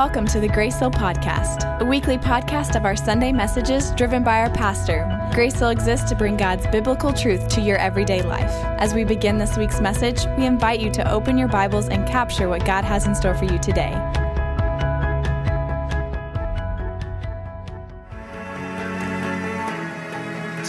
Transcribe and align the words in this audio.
Welcome 0.00 0.26
to 0.28 0.40
the 0.40 0.48
Grace 0.48 0.78
Hill 0.78 0.90
Podcast, 0.90 1.78
a 1.78 1.84
weekly 1.84 2.16
podcast 2.16 2.74
of 2.74 2.86
our 2.86 2.96
Sunday 2.96 3.32
messages 3.32 3.90
driven 3.90 4.24
by 4.24 4.40
our 4.40 4.48
pastor. 4.48 5.04
Grace 5.34 5.58
Hill 5.58 5.68
exists 5.68 6.08
to 6.08 6.16
bring 6.16 6.38
God's 6.38 6.66
biblical 6.68 7.12
truth 7.12 7.48
to 7.48 7.60
your 7.60 7.76
everyday 7.76 8.22
life. 8.22 8.50
As 8.80 8.94
we 8.94 9.04
begin 9.04 9.36
this 9.36 9.58
week's 9.58 9.78
message, 9.78 10.24
we 10.38 10.46
invite 10.46 10.80
you 10.80 10.90
to 10.92 11.12
open 11.12 11.36
your 11.36 11.48
Bibles 11.48 11.90
and 11.90 12.08
capture 12.08 12.48
what 12.48 12.64
God 12.64 12.82
has 12.82 13.06
in 13.06 13.14
store 13.14 13.34
for 13.34 13.44
you 13.44 13.58
today. 13.58 13.90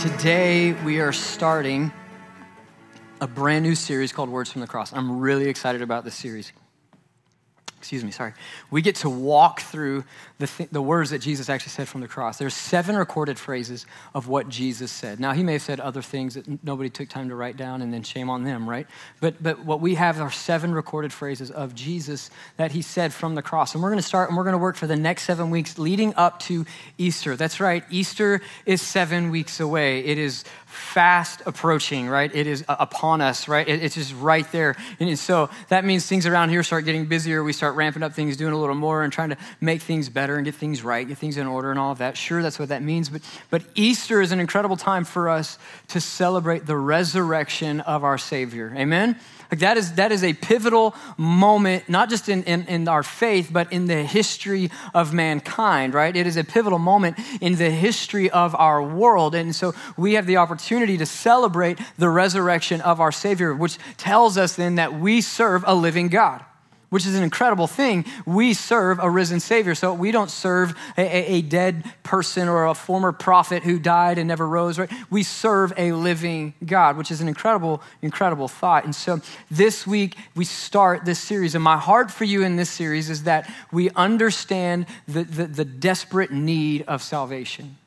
Today, 0.02 0.74
we 0.84 1.00
are 1.00 1.14
starting 1.14 1.90
a 3.22 3.28
brand 3.28 3.64
new 3.64 3.76
series 3.76 4.12
called 4.12 4.28
Words 4.28 4.52
from 4.52 4.60
the 4.60 4.68
Cross. 4.68 4.92
I'm 4.92 5.22
really 5.22 5.48
excited 5.48 5.82
about 5.82 6.04
this 6.04 6.16
series 6.16 6.52
excuse 7.82 8.04
me, 8.04 8.12
sorry, 8.12 8.34
we 8.70 8.84
get 8.84 8.96
to 8.98 9.10
walk 9.10 9.62
through 9.62 10.04
the, 10.38 10.46
th- 10.46 10.70
the 10.70 10.84
words 10.84 11.10
that 11.10 11.18
Jesus 11.18 11.50
actually 11.50 11.72
said 11.72 11.88
from 11.88 12.02
the 12.02 12.08
cross. 12.08 12.38
There's 12.38 12.54
seven 12.54 12.96
recorded 12.96 13.40
phrases 13.40 13.88
of 14.14 14.28
what 14.28 14.50
Jesus 14.50 14.92
said. 14.92 15.20
Now, 15.20 15.34
he 15.34 15.42
may 15.42 15.54
have 15.54 15.64
said 15.64 15.80
other 15.80 16.04
things 16.04 16.36
that 16.36 16.64
nobody 16.64 16.92
took 16.92 17.10
time 17.10 17.30
to 17.30 17.36
write 17.36 17.58
down, 17.58 17.82
and 17.82 17.92
then 17.92 18.04
shame 18.04 18.30
on 18.30 18.44
them, 18.44 18.70
right? 18.70 18.86
But, 19.20 19.42
but 19.42 19.66
what 19.66 19.82
we 19.82 19.96
have 19.96 20.22
are 20.22 20.30
seven 20.30 20.76
recorded 20.76 21.12
phrases 21.12 21.50
of 21.50 21.74
Jesus 21.74 22.30
that 22.58 22.72
he 22.72 22.84
said 22.84 23.14
from 23.14 23.34
the 23.34 23.42
cross. 23.42 23.74
And 23.74 23.82
we're 23.82 23.90
going 23.90 23.98
to 23.98 24.08
start 24.08 24.30
and 24.30 24.38
we're 24.38 24.44
going 24.44 24.54
to 24.54 24.60
work 24.60 24.76
for 24.76 24.86
the 24.86 24.96
next 24.96 25.24
seven 25.24 25.50
weeks 25.50 25.80
leading 25.80 26.14
up 26.16 26.40
to 26.42 26.68
Easter. 27.00 27.36
That's 27.36 27.60
right, 27.60 27.84
Easter 27.90 28.42
is 28.68 28.84
seven 28.84 29.32
weeks 29.32 29.60
away. 29.60 30.06
It 30.06 30.20
is 30.20 30.44
fast 30.68 31.42
approaching, 31.46 32.08
right? 32.08 32.34
It 32.34 32.48
is 32.48 32.64
uh, 32.68 32.76
upon 32.80 33.22
us, 33.22 33.48
right? 33.48 33.68
It's 33.68 33.96
just 33.96 34.14
right 34.16 34.50
there. 34.52 34.76
And 35.00 35.18
so 35.18 35.50
that 35.70 35.84
means 35.84 36.06
things 36.06 36.26
around 36.26 36.50
here 36.50 36.64
start 36.64 36.86
getting 36.86 37.06
busier. 37.06 37.44
We 37.44 37.54
start 37.54 37.71
ramping 37.76 38.04
up 38.04 38.14
things, 38.14 38.38
doing 38.38 38.54
a 38.54 38.58
little 38.58 38.76
more, 38.76 39.04
and 39.04 39.12
trying 39.12 39.30
to 39.30 39.38
make 39.60 39.82
things 39.82 40.10
better 40.10 40.36
and 40.36 40.46
get 40.46 40.56
things 40.56 40.84
right, 40.84 41.08
get 41.08 41.18
things 41.18 41.38
in 41.38 41.48
order 41.48 41.72
and 41.72 41.80
all 41.80 41.92
of 41.92 41.98
that. 42.00 42.18
Sure, 42.18 42.42
that's 42.42 42.60
what 42.60 42.70
that 42.70 42.84
means. 42.84 43.10
But, 43.10 43.22
but 43.50 43.64
Easter 43.76 44.22
is 44.22 44.32
an 44.32 44.40
incredible 44.40 44.78
time 44.78 45.04
for 45.04 45.30
us 45.30 45.58
to 45.90 46.02
celebrate 46.02 46.66
the 46.66 46.78
resurrection 46.78 47.82
of 47.82 48.04
our 48.04 48.18
Savior. 48.18 48.74
Amen? 48.76 49.18
Like 49.52 49.60
that 49.60 49.76
is, 49.76 49.94
that 49.94 50.14
is 50.14 50.24
a 50.24 50.34
pivotal 50.34 50.96
moment, 51.18 51.90
not 51.90 52.10
just 52.10 52.30
in, 52.30 52.44
in, 52.44 52.66
in, 52.68 52.88
our 52.88 53.04
faith, 53.04 53.50
but 53.52 53.72
in 53.74 53.86
the 53.86 54.02
history 54.02 54.72
of 54.94 55.14
mankind, 55.14 55.94
right? 55.94 56.16
It 56.16 56.26
is 56.26 56.38
a 56.38 56.44
pivotal 56.46 56.80
moment 56.80 57.20
in 57.42 57.56
the 57.56 57.70
history 57.70 58.30
of 58.30 58.56
our 58.56 58.82
world. 58.82 59.36
And 59.36 59.54
so 59.54 59.74
we 59.98 60.14
have 60.14 60.26
the 60.26 60.38
opportunity 60.38 60.98
to 60.98 61.06
celebrate 61.06 61.80
the 61.98 62.10
resurrection 62.10 62.80
of 62.80 63.02
our 63.02 63.12
Savior, 63.12 63.54
which 63.54 63.78
tells 63.98 64.38
us 64.38 64.56
then 64.56 64.76
that 64.76 64.94
we 64.94 65.20
serve 65.20 65.66
a 65.68 65.76
living 65.76 66.08
God 66.08 66.46
which 66.92 67.08
is 67.08 67.16
an 67.16 67.24
incredible 67.24 67.68
thing. 67.68 68.06
We 68.26 68.54
serve 68.54 69.00
a 69.00 69.10
risen 69.10 69.40
Savior. 69.40 69.76
So 69.76 69.94
we 69.94 70.12
don't 70.12 70.30
serve 70.30 70.76
a, 70.98 71.32
a, 71.36 71.42
dead 71.42 71.86
person 72.04 72.50
or 72.50 72.68
a 72.68 72.76
former 72.76 73.14
prophet 73.14 73.64
who 73.64 73.80
died 73.80 74.18
and 74.18 74.28
never 74.28 74.46
rose, 74.46 74.78
right? 74.78 74.92
We 75.10 75.24
serve 75.24 75.72
a 75.78 75.94
living 75.94 76.54
God, 76.66 76.98
which 76.98 77.10
is 77.10 77.22
an 77.22 77.30
incredible, 77.30 77.82
incredible 78.02 78.50
thought. 78.50 78.84
And 78.84 78.94
so 78.94 79.22
this 79.50 79.88
week 79.88 80.18
we 80.36 80.44
start 80.44 81.06
this 81.06 81.20
series. 81.20 81.56
And 81.56 81.64
my 81.64 81.78
heart 81.78 82.12
for 82.12 82.26
you 82.26 82.44
in 82.44 82.58
this 82.58 82.70
series 82.70 83.10
is 83.10 83.24
that 83.24 83.50
we 83.72 83.90
understand 83.92 84.86
the, 85.08 85.24
the, 85.24 85.48
the 85.48 85.66
desperate 85.66 86.32
need 86.32 86.84
of 86.90 87.02
salvation. 87.02 87.78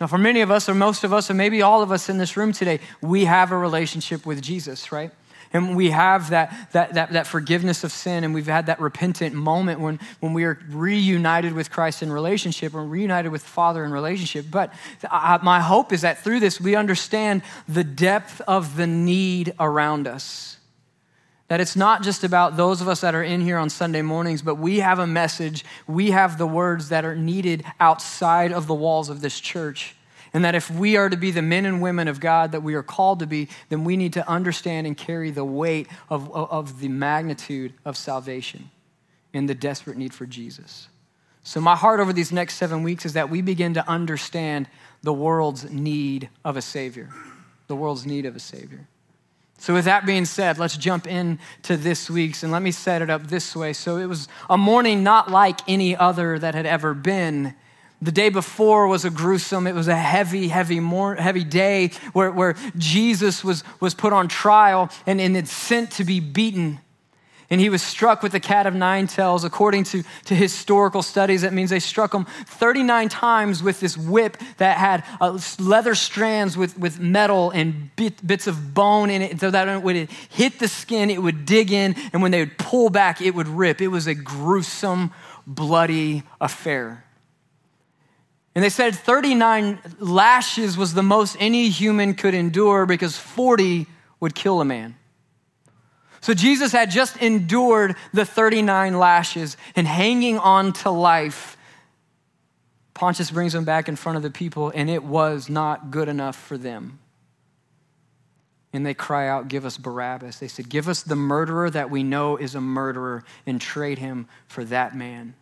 Now, 0.00 0.06
for 0.06 0.18
many 0.18 0.40
of 0.40 0.52
us, 0.52 0.68
or 0.68 0.74
most 0.74 1.02
of 1.02 1.12
us, 1.12 1.30
or 1.30 1.34
maybe 1.34 1.62
all 1.62 1.82
of 1.82 1.90
us 1.90 2.08
in 2.08 2.16
this 2.16 2.36
room 2.36 2.52
today, 2.52 2.78
we 3.02 3.26
have 3.26 3.50
a 3.50 3.58
relationship 3.58 4.24
with 4.24 4.40
Jesus, 4.40 4.92
right? 4.92 5.10
And 5.52 5.76
we 5.76 5.90
have 5.90 6.30
that, 6.30 6.54
that, 6.72 6.94
that, 6.94 7.12
that 7.12 7.26
forgiveness 7.26 7.82
of 7.82 7.90
sin 7.90 8.22
and 8.22 8.32
we've 8.32 8.46
had 8.46 8.66
that 8.66 8.80
repentant 8.80 9.34
moment 9.34 9.80
when, 9.80 9.98
when 10.20 10.32
we 10.32 10.44
are 10.44 10.58
reunited 10.68 11.52
with 11.52 11.70
christ 11.70 12.02
in 12.02 12.12
relationship 12.12 12.74
or 12.74 12.84
reunited 12.84 13.32
with 13.32 13.42
father 13.42 13.84
in 13.84 13.90
relationship. 13.90 14.46
But 14.50 14.72
I, 15.10 15.40
my 15.42 15.60
hope 15.60 15.92
is 15.92 16.02
that 16.02 16.22
through 16.22 16.40
this 16.40 16.60
we 16.60 16.76
understand 16.76 17.42
the 17.68 17.84
depth 17.84 18.40
of 18.42 18.76
the 18.76 18.86
need 18.86 19.54
around 19.58 20.06
us. 20.06 20.58
That 21.48 21.60
it's 21.60 21.74
not 21.74 22.04
just 22.04 22.22
about 22.22 22.56
those 22.56 22.80
of 22.80 22.86
us 22.86 23.00
that 23.00 23.16
are 23.16 23.24
in 23.24 23.40
here 23.40 23.58
on 23.58 23.70
Sunday 23.70 24.02
mornings, 24.02 24.40
but 24.40 24.54
we 24.54 24.78
have 24.78 25.00
a 25.00 25.06
message, 25.06 25.64
we 25.88 26.12
have 26.12 26.38
the 26.38 26.46
words 26.46 26.90
that 26.90 27.04
are 27.04 27.16
needed 27.16 27.64
outside 27.80 28.52
of 28.52 28.68
the 28.68 28.74
walls 28.74 29.08
of 29.08 29.20
this 29.20 29.40
church. 29.40 29.96
And 30.32 30.44
that 30.44 30.54
if 30.54 30.70
we 30.70 30.96
are 30.96 31.08
to 31.08 31.16
be 31.16 31.30
the 31.30 31.42
men 31.42 31.66
and 31.66 31.82
women 31.82 32.06
of 32.06 32.20
God 32.20 32.52
that 32.52 32.62
we 32.62 32.74
are 32.74 32.82
called 32.82 33.18
to 33.18 33.26
be, 33.26 33.48
then 33.68 33.84
we 33.84 33.96
need 33.96 34.12
to 34.12 34.28
understand 34.28 34.86
and 34.86 34.96
carry 34.96 35.30
the 35.30 35.44
weight 35.44 35.88
of, 36.08 36.32
of 36.34 36.80
the 36.80 36.88
magnitude 36.88 37.74
of 37.84 37.96
salvation 37.96 38.70
and 39.34 39.48
the 39.48 39.54
desperate 39.54 39.96
need 39.96 40.14
for 40.14 40.26
Jesus. 40.26 40.88
So, 41.42 41.60
my 41.60 41.74
heart 41.74 42.00
over 42.00 42.12
these 42.12 42.32
next 42.32 42.54
seven 42.56 42.82
weeks 42.82 43.06
is 43.06 43.14
that 43.14 43.30
we 43.30 43.40
begin 43.40 43.74
to 43.74 43.88
understand 43.88 44.68
the 45.02 45.12
world's 45.12 45.70
need 45.70 46.28
of 46.44 46.56
a 46.56 46.62
Savior. 46.62 47.08
The 47.66 47.76
world's 47.76 48.04
need 48.04 48.26
of 48.26 48.36
a 48.36 48.40
Savior. 48.40 48.86
So, 49.58 49.74
with 49.74 49.86
that 49.86 50.04
being 50.04 50.26
said, 50.26 50.58
let's 50.58 50.76
jump 50.76 51.06
into 51.06 51.76
this 51.76 52.10
week's 52.10 52.42
and 52.42 52.52
let 52.52 52.62
me 52.62 52.70
set 52.70 53.02
it 53.02 53.10
up 53.10 53.28
this 53.28 53.56
way. 53.56 53.72
So, 53.72 53.96
it 53.96 54.06
was 54.06 54.28
a 54.50 54.58
morning 54.58 55.02
not 55.02 55.30
like 55.30 55.60
any 55.66 55.96
other 55.96 56.38
that 56.38 56.54
had 56.54 56.66
ever 56.66 56.92
been 56.94 57.54
the 58.02 58.12
day 58.12 58.30
before 58.30 58.86
was 58.86 59.04
a 59.04 59.10
gruesome, 59.10 59.66
it 59.66 59.74
was 59.74 59.88
a 59.88 59.96
heavy, 59.96 60.48
heavy, 60.48 60.80
more, 60.80 61.16
heavy 61.16 61.44
day 61.44 61.90
where, 62.12 62.30
where 62.30 62.56
Jesus 62.78 63.44
was, 63.44 63.62
was 63.78 63.94
put 63.94 64.12
on 64.12 64.26
trial 64.26 64.88
and, 65.06 65.20
and 65.20 65.46
sent 65.46 65.90
to 65.92 66.04
be 66.04 66.18
beaten. 66.18 66.80
And 67.50 67.60
he 67.60 67.68
was 67.68 67.82
struck 67.82 68.22
with 68.22 68.30
the 68.30 68.40
cat 68.40 68.66
of 68.66 68.74
nine 68.74 69.08
tails. 69.08 69.42
According 69.42 69.82
to, 69.84 70.04
to 70.26 70.34
historical 70.36 71.02
studies, 71.02 71.42
that 71.42 71.52
means 71.52 71.70
they 71.70 71.80
struck 71.80 72.14
him 72.14 72.24
39 72.46 73.08
times 73.08 73.60
with 73.60 73.80
this 73.80 73.98
whip 73.98 74.36
that 74.58 74.78
had 74.78 75.04
uh, 75.20 75.38
leather 75.58 75.96
strands 75.96 76.56
with, 76.56 76.78
with 76.78 77.00
metal 77.00 77.50
and 77.50 77.94
bit, 77.96 78.24
bits 78.24 78.46
of 78.46 78.72
bone 78.72 79.10
in 79.10 79.20
it. 79.20 79.40
So 79.40 79.50
that 79.50 79.82
when 79.82 79.96
it 79.96 80.10
hit 80.30 80.60
the 80.60 80.68
skin, 80.68 81.10
it 81.10 81.20
would 81.20 81.44
dig 81.44 81.72
in. 81.72 81.96
And 82.12 82.22
when 82.22 82.30
they 82.30 82.38
would 82.38 82.56
pull 82.56 82.88
back, 82.88 83.20
it 83.20 83.34
would 83.34 83.48
rip. 83.48 83.80
It 83.80 83.88
was 83.88 84.06
a 84.06 84.14
gruesome, 84.14 85.10
bloody 85.44 86.22
affair. 86.40 87.04
And 88.54 88.64
they 88.64 88.68
said 88.68 88.94
39 88.94 89.78
lashes 90.00 90.76
was 90.76 90.94
the 90.94 91.02
most 91.02 91.36
any 91.38 91.68
human 91.68 92.14
could 92.14 92.34
endure 92.34 92.84
because 92.84 93.16
40 93.16 93.86
would 94.18 94.34
kill 94.34 94.60
a 94.60 94.64
man. 94.64 94.96
So 96.20 96.34
Jesus 96.34 96.72
had 96.72 96.90
just 96.90 97.16
endured 97.16 97.96
the 98.12 98.24
39 98.24 98.98
lashes 98.98 99.56
and 99.74 99.86
hanging 99.86 100.38
on 100.38 100.72
to 100.74 100.90
life. 100.90 101.56
Pontius 102.92 103.30
brings 103.30 103.54
him 103.54 103.64
back 103.64 103.88
in 103.88 103.96
front 103.96 104.16
of 104.16 104.22
the 104.22 104.30
people, 104.30 104.70
and 104.74 104.90
it 104.90 105.02
was 105.02 105.48
not 105.48 105.90
good 105.90 106.08
enough 106.08 106.36
for 106.36 106.58
them. 106.58 106.98
And 108.72 108.84
they 108.84 108.94
cry 108.94 109.28
out, 109.28 109.48
Give 109.48 109.64
us 109.64 109.78
Barabbas. 109.78 110.38
They 110.38 110.48
said, 110.48 110.68
Give 110.68 110.88
us 110.88 111.02
the 111.02 111.16
murderer 111.16 111.70
that 111.70 111.90
we 111.90 112.02
know 112.02 112.36
is 112.36 112.54
a 112.54 112.60
murderer 112.60 113.24
and 113.46 113.60
trade 113.60 113.98
him 113.98 114.28
for 114.46 114.64
that 114.66 114.94
man. 114.94 115.34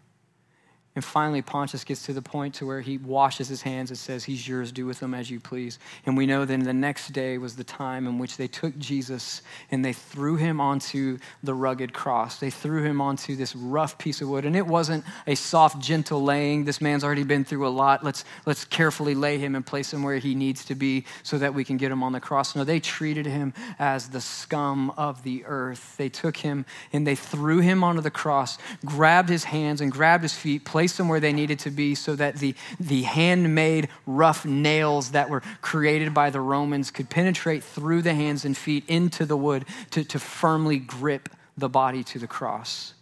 And 0.99 1.05
finally, 1.05 1.43
Pontius 1.43 1.85
gets 1.85 2.03
to 2.07 2.13
the 2.13 2.21
point 2.21 2.55
to 2.55 2.67
where 2.67 2.81
he 2.81 2.99
washes 2.99 3.47
his 3.47 3.63
hands 3.63 3.91
and 3.91 3.97
says, 3.97 4.25
He's 4.25 4.49
yours, 4.49 4.73
do 4.73 4.85
with 4.85 5.01
him 5.01 5.15
as 5.15 5.31
you 5.31 5.39
please. 5.39 5.79
And 6.05 6.17
we 6.17 6.27
know 6.27 6.45
then 6.45 6.65
the 6.65 6.73
next 6.73 7.13
day 7.13 7.39
was 7.39 7.55
the 7.55 7.63
time 7.63 8.09
in 8.09 8.19
which 8.19 8.37
they 8.37 8.49
took 8.49 8.77
Jesus 8.79 9.43
and 9.71 9.85
they 9.85 9.93
threw 9.93 10.35
him 10.35 10.61
onto 10.61 11.19
the 11.45 11.55
rugged 11.55 11.93
cross. 11.93 12.41
They 12.41 12.51
threw 12.51 12.83
him 12.83 13.01
onto 13.01 13.37
this 13.37 13.55
rough 13.55 13.97
piece 13.97 14.21
of 14.21 14.29
wood. 14.29 14.45
And 14.45 14.57
it 14.57 14.67
wasn't 14.67 15.05
a 15.29 15.37
soft, 15.37 15.81
gentle 15.81 16.21
laying. 16.21 16.65
This 16.65 16.81
man's 16.81 17.05
already 17.05 17.23
been 17.23 17.45
through 17.45 17.69
a 17.69 17.71
lot. 17.71 18.03
Let's, 18.03 18.25
let's 18.45 18.65
carefully 18.65 19.15
lay 19.15 19.39
him 19.39 19.55
and 19.55 19.65
place 19.65 19.93
him 19.93 20.03
where 20.03 20.19
he 20.19 20.35
needs 20.35 20.65
to 20.65 20.75
be 20.75 21.05
so 21.23 21.39
that 21.39 21.55
we 21.55 21.63
can 21.63 21.77
get 21.77 21.93
him 21.93 22.03
on 22.03 22.11
the 22.11 22.19
cross. 22.19 22.57
No, 22.57 22.65
they 22.65 22.81
treated 22.81 23.25
him 23.25 23.55
as 23.79 24.09
the 24.09 24.21
scum 24.21 24.91
of 24.97 25.23
the 25.23 25.45
earth. 25.47 25.97
They 25.97 26.09
took 26.09 26.39
him 26.39 26.67
and 26.93 27.07
they 27.07 27.15
threw 27.15 27.61
him 27.61 27.85
onto 27.85 28.01
the 28.01 28.11
cross, 28.11 28.59
grabbed 28.85 29.29
his 29.29 29.45
hands 29.45 29.81
and 29.81 29.93
grabbed 29.93 30.25
his 30.25 30.35
feet, 30.35 30.65
placed 30.65 30.88
placed 30.89 30.97
them 30.97 31.09
where 31.09 31.21
they 31.21 31.35
needed 31.35 31.59
to 31.59 31.71
be 31.71 31.95
so 31.95 32.17
that 32.17 32.37
the, 32.37 32.55
the 32.81 33.03
handmade 33.03 33.91
rough 34.07 34.47
nails 34.47 35.11
that 35.11 35.29
were 35.29 35.43
created 35.61 36.15
by 36.15 36.31
the 36.31 36.41
Romans 36.41 36.91
could 36.91 37.11
penetrate 37.11 37.63
through 37.63 38.01
the 38.01 38.15
hands 38.15 38.47
and 38.47 38.57
feet 38.57 38.85
into 38.89 39.27
the 39.27 39.37
wood 39.37 39.67
to, 39.91 40.03
to 40.03 40.19
firmly 40.19 40.79
grip 40.79 41.29
the 41.59 41.69
body 41.69 42.03
to 42.03 42.19
the 42.19 42.27
cross. 42.27 42.95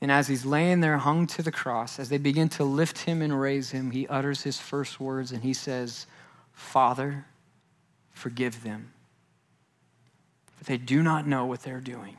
And 0.00 0.10
as 0.10 0.26
he's 0.26 0.46
laying 0.46 0.80
there 0.80 0.96
hung 0.96 1.26
to 1.26 1.42
the 1.42 1.52
cross, 1.52 1.98
as 1.98 2.08
they 2.08 2.16
begin 2.16 2.48
to 2.50 2.64
lift 2.64 3.00
him 3.00 3.20
and 3.20 3.38
raise 3.38 3.72
him, 3.72 3.90
he 3.90 4.06
utters 4.06 4.42
his 4.42 4.58
first 4.58 4.98
words 4.98 5.32
and 5.32 5.42
he 5.42 5.52
says, 5.52 6.06
Father, 6.54 7.26
forgive 8.10 8.62
them. 8.62 8.94
For 10.56 10.64
they 10.64 10.78
do 10.78 11.02
not 11.02 11.26
know 11.26 11.44
what 11.44 11.60
they're 11.60 11.78
doing. 11.78 12.16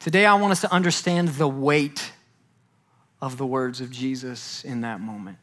Today, 0.00 0.24
I 0.24 0.34
want 0.34 0.52
us 0.52 0.62
to 0.62 0.72
understand 0.72 1.28
the 1.28 1.46
weight 1.46 2.12
of 3.20 3.36
the 3.36 3.44
words 3.44 3.82
of 3.82 3.90
Jesus 3.90 4.64
in 4.64 4.80
that 4.80 4.98
moment. 4.98 5.36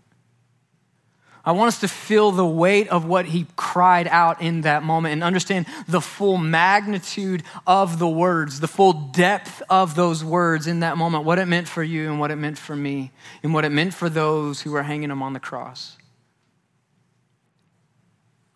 I 1.46 1.52
want 1.52 1.70
us 1.70 1.80
to 1.82 1.88
feel 1.88 2.32
the 2.32 2.46
weight 2.46 2.90
of 2.90 3.06
what 3.06 3.28
he 3.28 3.46
cried 3.56 4.08
out 4.08 4.42
in 4.42 4.62
that 4.62 4.82
moment 4.82 5.14
and 5.14 5.24
understand 5.24 5.68
the 5.88 6.02
full 6.02 6.38
magnitude 6.38 7.44
of 7.66 8.00
the 8.00 8.08
words, 8.08 8.60
the 8.60 8.68
full 8.68 8.94
depth 8.94 9.62
of 9.70 9.96
those 9.96 10.26
words 10.26 10.66
in 10.66 10.82
that 10.82 10.98
moment, 10.98 11.24
what 11.24 11.40
it 11.40 11.46
meant 11.46 11.68
for 11.68 11.84
you 11.84 12.10
and 12.10 12.20
what 12.20 12.32
it 12.32 12.36
meant 12.36 12.58
for 12.58 12.76
me, 12.76 13.12
and 13.44 13.54
what 13.54 13.64
it 13.64 13.70
meant 13.70 13.94
for 13.94 14.10
those 14.10 14.62
who 14.62 14.72
were 14.72 14.84
hanging 14.84 15.12
him 15.12 15.22
on 15.22 15.34
the 15.34 15.40
cross. 15.40 15.98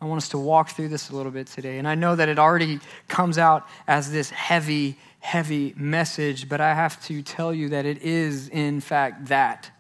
I 0.02 0.06
want 0.06 0.18
us 0.18 0.30
to 0.30 0.40
walk 0.40 0.72
through 0.72 0.90
this 0.90 1.12
a 1.12 1.16
little 1.16 1.32
bit 1.32 1.46
today. 1.46 1.78
And 1.78 1.88
I 1.88 1.94
know 1.94 2.16
that 2.16 2.28
it 2.28 2.40
already 2.40 2.80
comes 3.08 3.38
out 3.38 3.68
as 3.88 4.12
this 4.12 4.32
heavy, 4.32 4.98
heavy 5.22 5.74
message, 5.78 6.50
but 6.50 6.60
I 6.60 6.74
have 6.74 7.02
to 7.06 7.22
tell 7.22 7.54
you 7.54 7.70
that 7.70 7.86
it 7.86 8.00
is, 8.00 8.50
in 8.50 8.82
fact, 8.82 9.28
that. 9.28 9.72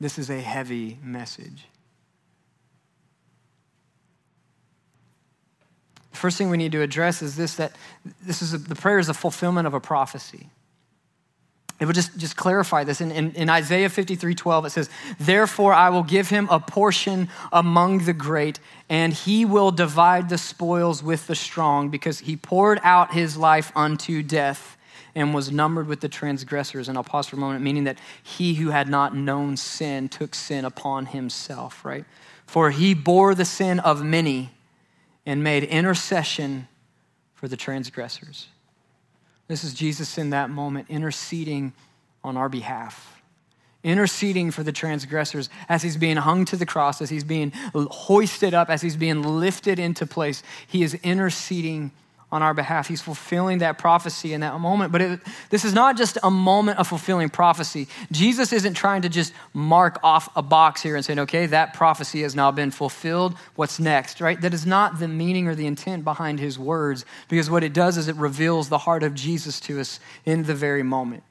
This 0.00 0.18
is 0.18 0.30
a 0.30 0.40
heavy 0.40 0.98
message. 1.02 1.66
The 6.10 6.16
first 6.16 6.38
thing 6.38 6.48
we 6.48 6.56
need 6.56 6.72
to 6.72 6.80
address 6.80 7.22
is 7.22 7.36
this 7.36 7.54
that 7.56 7.72
this 8.22 8.40
is 8.42 8.54
a, 8.54 8.58
the 8.58 8.74
prayer 8.74 8.98
is 8.98 9.10
a 9.10 9.14
fulfillment 9.14 9.66
of 9.66 9.74
a 9.74 9.80
prophecy. 9.80 10.48
It 11.80 11.86
will 11.86 11.94
just, 11.94 12.16
just 12.18 12.36
clarify 12.36 12.84
this. 12.84 13.00
In, 13.00 13.10
in, 13.10 13.32
in, 13.32 13.48
Isaiah 13.48 13.88
53 13.88 14.34
12, 14.34 14.66
it 14.66 14.70
says, 14.70 14.90
Therefore 15.18 15.72
I 15.72 15.88
will 15.88 16.02
give 16.02 16.28
him 16.28 16.46
a 16.50 16.60
portion 16.60 17.30
among 17.50 18.04
the 18.04 18.12
great, 18.12 18.60
and 18.90 19.14
he 19.14 19.46
will 19.46 19.70
divide 19.70 20.28
the 20.28 20.36
spoils 20.36 21.02
with 21.02 21.26
the 21.26 21.34
strong, 21.34 21.88
because 21.88 22.20
he 22.20 22.36
poured 22.36 22.78
out 22.82 23.14
his 23.14 23.38
life 23.38 23.72
unto 23.74 24.22
death 24.22 24.76
and 25.14 25.32
was 25.34 25.50
numbered 25.50 25.86
with 25.86 26.00
the 26.00 26.08
transgressors. 26.08 26.86
And 26.86 26.98
I'll 26.98 27.04
pause 27.04 27.28
for 27.28 27.36
a 27.36 27.38
moment, 27.38 27.64
meaning 27.64 27.84
that 27.84 27.98
he 28.22 28.54
who 28.54 28.68
had 28.68 28.88
not 28.88 29.16
known 29.16 29.56
sin 29.56 30.10
took 30.10 30.34
sin 30.34 30.66
upon 30.66 31.06
himself, 31.06 31.82
right? 31.82 32.04
For 32.46 32.70
he 32.70 32.92
bore 32.92 33.34
the 33.34 33.46
sin 33.46 33.80
of 33.80 34.04
many 34.04 34.50
and 35.24 35.42
made 35.42 35.64
intercession 35.64 36.68
for 37.34 37.48
the 37.48 37.56
transgressors. 37.56 38.48
This 39.50 39.64
is 39.64 39.74
Jesus 39.74 40.16
in 40.16 40.30
that 40.30 40.48
moment 40.48 40.86
interceding 40.88 41.72
on 42.22 42.36
our 42.36 42.48
behalf, 42.48 43.20
interceding 43.82 44.52
for 44.52 44.62
the 44.62 44.70
transgressors 44.70 45.48
as 45.68 45.82
he's 45.82 45.96
being 45.96 46.18
hung 46.18 46.44
to 46.44 46.56
the 46.56 46.64
cross, 46.64 47.02
as 47.02 47.10
he's 47.10 47.24
being 47.24 47.50
hoisted 47.74 48.54
up, 48.54 48.70
as 48.70 48.80
he's 48.80 48.96
being 48.96 49.22
lifted 49.22 49.80
into 49.80 50.06
place. 50.06 50.44
He 50.68 50.84
is 50.84 50.94
interceding 51.02 51.90
on 52.32 52.42
our 52.42 52.54
behalf. 52.54 52.86
He's 52.86 53.00
fulfilling 53.00 53.58
that 53.58 53.78
prophecy 53.78 54.32
in 54.32 54.40
that 54.42 54.58
moment. 54.60 54.92
But 54.92 55.02
it, 55.02 55.20
this 55.50 55.64
is 55.64 55.74
not 55.74 55.96
just 55.96 56.16
a 56.22 56.30
moment 56.30 56.78
of 56.78 56.86
fulfilling 56.86 57.28
prophecy. 57.28 57.88
Jesus 58.12 58.52
isn't 58.52 58.74
trying 58.74 59.02
to 59.02 59.08
just 59.08 59.32
mark 59.52 59.98
off 60.02 60.28
a 60.36 60.42
box 60.42 60.82
here 60.82 60.94
and 60.96 61.04
saying, 61.04 61.18
okay, 61.18 61.46
that 61.46 61.74
prophecy 61.74 62.22
has 62.22 62.36
now 62.36 62.50
been 62.50 62.70
fulfilled. 62.70 63.34
What's 63.56 63.80
next, 63.80 64.20
right? 64.20 64.40
That 64.40 64.54
is 64.54 64.64
not 64.64 64.98
the 64.98 65.08
meaning 65.08 65.48
or 65.48 65.54
the 65.54 65.66
intent 65.66 66.04
behind 66.04 66.38
his 66.38 66.58
words, 66.58 67.04
because 67.28 67.50
what 67.50 67.64
it 67.64 67.72
does 67.72 67.96
is 67.96 68.08
it 68.08 68.16
reveals 68.16 68.68
the 68.68 68.78
heart 68.78 69.02
of 69.02 69.14
Jesus 69.14 69.58
to 69.60 69.80
us 69.80 69.98
in 70.24 70.44
the 70.44 70.54
very 70.54 70.82
moment. 70.82 71.24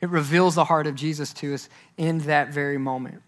It 0.00 0.08
reveals 0.08 0.54
the 0.54 0.64
heart 0.64 0.86
of 0.86 0.94
Jesus 0.94 1.32
to 1.34 1.54
us 1.54 1.68
in 1.96 2.18
that 2.20 2.48
very 2.48 2.78
moment. 2.78 3.22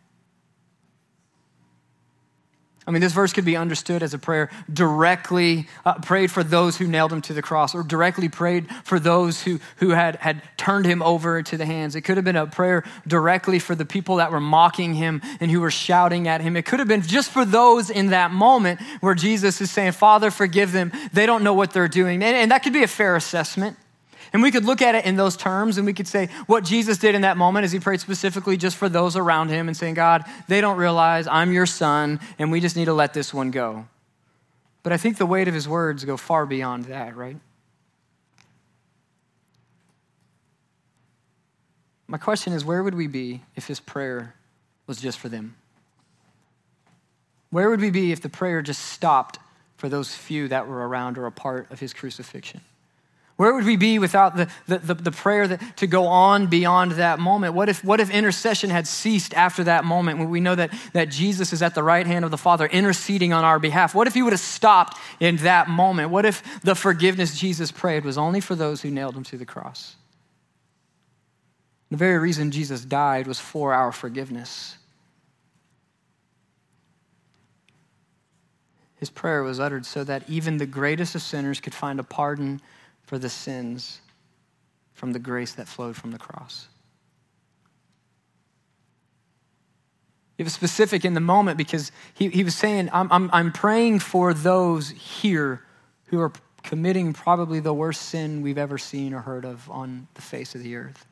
I 2.87 2.91
mean, 2.91 3.01
this 3.01 3.13
verse 3.13 3.33
could 3.33 3.45
be 3.45 3.57
understood 3.57 4.03
as 4.03 4.13
a 4.13 4.19
prayer 4.19 4.51
directly 4.73 5.69
uh, 5.85 5.95
prayed 5.95 6.33
for 6.33 6.43
those 6.43 6.77
who 6.77 6.89
nailed 6.89 7.13
him 7.13 7.23
to 7.23 7.33
the 7.33 7.43
cross, 7.43 7.75
or 7.75 7.83
directly 7.83 8.29
prayed 8.29 8.69
for 8.85 8.99
those 8.99 9.43
who, 9.43 9.61
who 9.77 9.91
had, 9.91 10.17
had 10.17 10.43
turned 10.57 10.85
him 10.85 11.01
over 11.03 11.43
to 11.43 11.57
the 11.57 11.65
hands. 11.65 11.95
It 11.95 12.01
could 12.01 12.17
have 12.17 12.25
been 12.25 12.37
a 12.37 12.47
prayer 12.47 12.83
directly 13.07 13.61
for 13.61 13.75
the 13.75 13.85
people 13.85 14.17
that 14.17 14.33
were 14.33 14.41
mocking 14.41 14.95
him 14.95 15.23
and 15.41 15.51
who 15.51 15.61
were 15.61 15.71
shouting 15.71 16.27
at 16.27 16.41
him. 16.41 16.57
It 16.57 16.67
could 16.67 16.81
have 16.81 16.89
been 16.89 17.03
just 17.03 17.31
for 17.31 17.45
those 17.45 17.89
in 17.89 18.09
that 18.09 18.33
moment 18.33 18.81
where 19.01 19.15
Jesus 19.15 19.61
is 19.61 19.71
saying, 19.71 19.93
Father, 19.93 20.31
forgive 20.31 20.73
them. 20.73 20.91
They 21.13 21.27
don't 21.27 21.45
know 21.45 21.55
what 21.55 21.73
they're 21.73 21.89
doing. 21.89 22.23
And, 22.23 22.37
and 22.37 22.51
that 22.51 22.65
could 22.65 22.73
be 22.73 22.83
a 22.83 22.89
fair 22.89 23.15
assessment. 23.15 23.77
And 24.33 24.43
we 24.43 24.51
could 24.51 24.65
look 24.65 24.81
at 24.81 24.95
it 24.95 25.05
in 25.05 25.17
those 25.17 25.37
terms 25.37 25.77
and 25.77 25.85
we 25.85 25.93
could 25.93 26.09
say 26.09 26.29
what 26.47 26.65
Jesus 26.65 26.97
did 26.97 27.15
in 27.15 27.23
that 27.23 27.37
moment 27.37 27.67
is 27.67 27.73
he 27.73 27.79
prayed 27.79 28.01
specifically 28.01 28.57
just 28.57 28.77
for 28.77 28.89
those 28.89 29.15
around 29.15 29.51
him 29.51 29.69
and 29.69 29.77
saying, 29.77 29.95
God, 29.95 30.25
they 30.49 30.61
don't 30.61 30.79
realize 30.79 31.27
I'm 31.27 31.53
your 31.53 31.67
son 31.67 32.19
and 32.39 32.51
we 32.51 32.61
just 32.61 32.75
need 32.75 32.87
to 32.87 32.95
let 32.95 33.13
this 33.13 33.35
one 33.35 33.51
go. 33.51 33.87
But 34.83 34.93
I 34.93 34.97
think 34.97 35.19
the 35.19 35.27
weight 35.27 35.49
of 35.49 35.55
his 35.55 35.69
words 35.69 36.05
go 36.05 36.17
far 36.17 36.47
beyond 36.47 36.87
that, 36.87 37.15
right? 37.15 37.37
My 42.09 42.19
question 42.19 42.53
is 42.53 42.65
where 42.65 42.83
would 42.83 42.95
we 42.95 43.07
be 43.07 43.43
if 43.55 43.67
his 43.67 43.81
prayer 43.81 44.35
was 44.87 45.01
just 45.01 45.19
for 45.19 45.29
them? 45.29 45.57
Where 47.51 47.69
would 47.69 47.81
we 47.81 47.91
be 47.91 48.13
if 48.13 48.23
the 48.23 48.29
prayer 48.29 48.63
just 48.63 48.83
stopped 48.83 49.39
for 49.77 49.89
those 49.89 50.15
few 50.15 50.49
that 50.49 50.67
were 50.67 50.89
around 50.89 51.19
or 51.19 51.27
a 51.27 51.33
part 51.33 51.71
of 51.71 51.81
his 51.81 51.93
crucifixion? 51.93 52.63
Where 53.43 53.53
would 53.55 53.65
we 53.65 53.75
be 53.75 53.99
without 53.99 54.37
the, 54.37 54.49
the, 54.69 54.79
the, 54.79 54.95
the 54.95 55.11
prayer 55.11 55.49
that, 55.49 55.77
to 55.79 55.89
go 55.89 56.07
on 56.07 56.47
beyond 56.47 56.93
that 56.93 57.19
moment? 57.19 57.55
What 57.55 57.69
if, 57.69 57.83
what 57.83 57.99
if 57.99 58.09
intercession 58.09 58.71
had 58.71 58.87
ceased 58.87 59.35
after 59.35 59.65
that 59.65 59.85
moment 59.85 60.21
when 60.21 60.31
we 60.31 60.39
know 60.39 60.55
that, 60.55 60.73
that 60.93 61.09
Jesus 61.09 61.53
is 61.53 61.61
at 61.61 61.75
the 61.75 61.83
right 61.83 62.07
hand 62.07 62.25
of 62.25 62.31
the 62.31 62.39
Father 62.39 62.67
interceding 62.67 63.33
on 63.33 63.43
our 63.43 63.59
behalf? 63.59 63.97
What 63.97 64.07
if 64.07 64.15
he 64.15 64.23
would 64.23 64.33
have 64.33 64.39
stopped 64.39 64.97
in 65.19 65.39
that 65.39 65.69
moment? 65.69 66.11
What 66.11 66.25
if 66.25 66.63
the 66.63 66.77
forgiveness 66.77 67.37
Jesus 67.37 67.73
prayed 67.73 68.05
was 68.05 68.17
only 68.17 68.39
for 68.39 68.55
those 68.55 68.81
who 68.83 68.93
nailed 68.93 69.17
him 69.17 69.25
to 69.25 69.37
the 69.37 69.45
cross? 69.45 69.97
The 71.91 71.97
very 71.97 72.19
reason 72.19 72.53
Jesus 72.53 72.85
died 72.85 73.27
was 73.27 73.41
for 73.41 73.75
our 73.75 73.91
forgiveness. 73.91 74.77
His 78.99 79.11
prayer 79.11 79.43
was 79.43 79.59
uttered 79.59 79.85
so 79.85 80.05
that 80.05 80.31
even 80.31 80.59
the 80.59 80.67
greatest 80.67 81.17
of 81.17 81.23
sinners 81.23 81.59
could 81.59 81.75
find 81.75 81.99
a 81.99 82.05
pardon 82.05 82.61
for 83.13 83.19
the 83.19 83.29
sins 83.29 84.01
from 84.95 85.13
the 85.13 85.19
grace 85.19 85.53
that 85.53 85.69
flowed 85.69 85.95
from 85.95 86.13
the 86.13 86.19
cross. 86.19 86.69
It 90.39 90.45
was 90.45 90.55
specific 90.55 91.05
in 91.05 91.13
the 91.13 91.21
moment 91.21 91.59
because 91.59 91.93
he, 92.15 92.31
he 92.31 92.43
was 92.43 92.55
saying, 92.55 92.89
I'm, 92.91 93.13
I'm, 93.13 93.29
I'm 93.31 93.53
praying 93.53 93.99
for 93.99 94.33
those 94.33 94.89
here 94.89 95.63
who 96.07 96.21
are 96.21 96.33
committing 96.63 97.13
probably 97.13 97.61
the 97.61 97.75
worst 97.75 98.01
sin 98.01 98.41
we've 98.41 98.57
ever 98.57 98.79
seen 98.79 99.13
or 99.13 99.21
heard 99.21 99.45
of 99.45 99.71
on 99.71 100.09
the 100.15 100.23
face 100.23 100.55
of 100.55 100.63
the 100.63 100.77
earth. 100.77 101.05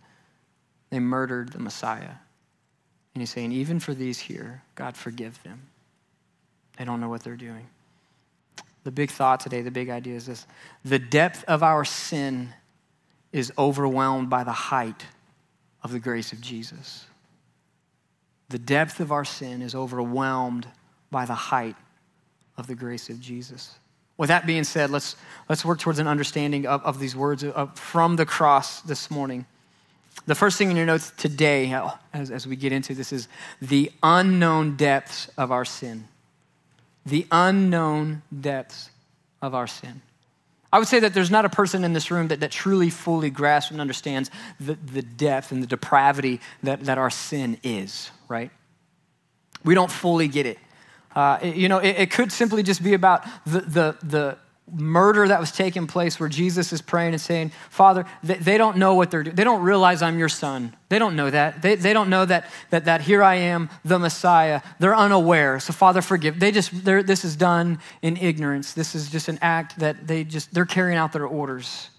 They 0.88 1.00
murdered 1.00 1.52
the 1.52 1.58
Messiah. 1.58 2.14
And 3.14 3.20
he's 3.20 3.28
saying, 3.28 3.52
even 3.52 3.78
for 3.78 3.92
these 3.92 4.18
here, 4.18 4.62
God 4.74 4.96
forgive 4.96 5.42
them. 5.42 5.64
They 6.78 6.86
don't 6.86 7.02
know 7.02 7.10
what 7.10 7.22
they're 7.22 7.36
doing. 7.36 7.66
The 8.84 8.90
big 8.90 9.10
thought 9.10 9.40
today, 9.40 9.62
the 9.62 9.70
big 9.70 9.90
idea 9.90 10.16
is 10.16 10.26
this 10.26 10.46
the 10.84 10.98
depth 10.98 11.44
of 11.44 11.62
our 11.62 11.84
sin 11.84 12.54
is 13.32 13.52
overwhelmed 13.58 14.30
by 14.30 14.44
the 14.44 14.52
height 14.52 15.04
of 15.82 15.92
the 15.92 16.00
grace 16.00 16.32
of 16.32 16.40
Jesus. 16.40 17.06
The 18.48 18.58
depth 18.58 18.98
of 19.00 19.12
our 19.12 19.24
sin 19.24 19.62
is 19.62 19.74
overwhelmed 19.74 20.66
by 21.10 21.24
the 21.24 21.34
height 21.34 21.76
of 22.56 22.66
the 22.66 22.74
grace 22.74 23.08
of 23.08 23.20
Jesus. 23.20 23.78
With 24.16 24.28
that 24.28 24.44
being 24.44 24.64
said, 24.64 24.90
let's, 24.90 25.16
let's 25.48 25.64
work 25.64 25.78
towards 25.78 25.98
an 25.98 26.06
understanding 26.06 26.66
of, 26.66 26.84
of 26.84 26.98
these 26.98 27.16
words 27.16 27.44
of, 27.44 27.78
from 27.78 28.16
the 28.16 28.26
cross 28.26 28.82
this 28.82 29.10
morning. 29.10 29.46
The 30.26 30.34
first 30.34 30.58
thing 30.58 30.70
in 30.70 30.76
your 30.76 30.84
notes 30.84 31.12
today, 31.16 31.72
uh, 31.72 31.92
as, 32.12 32.30
as 32.30 32.46
we 32.46 32.56
get 32.56 32.72
into 32.72 32.94
this, 32.94 33.12
is 33.12 33.28
the 33.62 33.90
unknown 34.02 34.76
depths 34.76 35.30
of 35.38 35.52
our 35.52 35.64
sin 35.64 36.08
the 37.06 37.26
unknown 37.30 38.22
depths 38.40 38.90
of 39.42 39.54
our 39.54 39.66
sin. 39.66 40.02
I 40.72 40.78
would 40.78 40.86
say 40.86 41.00
that 41.00 41.14
there's 41.14 41.30
not 41.30 41.44
a 41.44 41.48
person 41.48 41.82
in 41.82 41.92
this 41.92 42.10
room 42.10 42.28
that, 42.28 42.40
that 42.40 42.52
truly 42.52 42.90
fully 42.90 43.30
grasps 43.30 43.72
and 43.72 43.80
understands 43.80 44.30
the, 44.60 44.74
the 44.74 45.02
depth 45.02 45.50
and 45.50 45.62
the 45.62 45.66
depravity 45.66 46.40
that, 46.62 46.84
that 46.84 46.96
our 46.96 47.10
sin 47.10 47.58
is, 47.64 48.10
right? 48.28 48.50
We 49.64 49.74
don't 49.74 49.90
fully 49.90 50.28
get 50.28 50.46
it. 50.46 50.58
Uh, 51.14 51.38
you 51.42 51.68
know, 51.68 51.78
it, 51.78 51.96
it, 51.98 52.10
could 52.12 52.30
simply 52.30 52.62
just 52.62 52.84
be 52.84 52.94
about 52.94 53.24
the, 53.44 53.60
the, 53.60 53.96
the 54.04 54.38
murder 54.72 55.28
that 55.28 55.40
was 55.40 55.52
taking 55.52 55.86
place 55.86 56.20
where 56.20 56.28
Jesus 56.28 56.72
is 56.72 56.80
praying 56.82 57.12
and 57.12 57.20
saying, 57.20 57.52
Father, 57.70 58.04
they, 58.22 58.34
they, 58.34 58.58
don't 58.58 58.76
know 58.76 58.94
what 58.94 59.10
they're 59.10 59.22
doing. 59.22 59.36
They 59.36 59.44
don't 59.44 59.62
realize 59.62 60.02
I'm 60.02 60.18
your 60.18 60.28
son. 60.28 60.76
They 60.88 60.98
don't 60.98 61.16
know 61.16 61.30
that. 61.30 61.62
They, 61.62 61.74
they 61.74 61.92
don't 61.92 62.10
know 62.10 62.24
that, 62.24 62.46
that, 62.70 62.84
that 62.84 63.00
here 63.00 63.22
I 63.22 63.36
am, 63.36 63.70
the 63.84 63.98
Messiah. 63.98 64.60
They're 64.78 64.96
unaware. 64.96 65.60
So, 65.60 65.72
Father, 65.72 66.02
forgive. 66.02 66.38
They 66.40 66.52
just, 66.52 66.84
this 66.84 67.24
is 67.24 67.36
done 67.36 67.78
in 68.02 68.16
ignorance. 68.16 68.72
This 68.72 68.94
is 68.94 69.10
just 69.10 69.28
an 69.28 69.38
act 69.42 69.78
that 69.78 70.06
they 70.06 70.24
just, 70.24 70.52
they're 70.52 70.66
carrying 70.66 70.98
out 70.98 71.12
their 71.12 71.26
orders. 71.26 71.90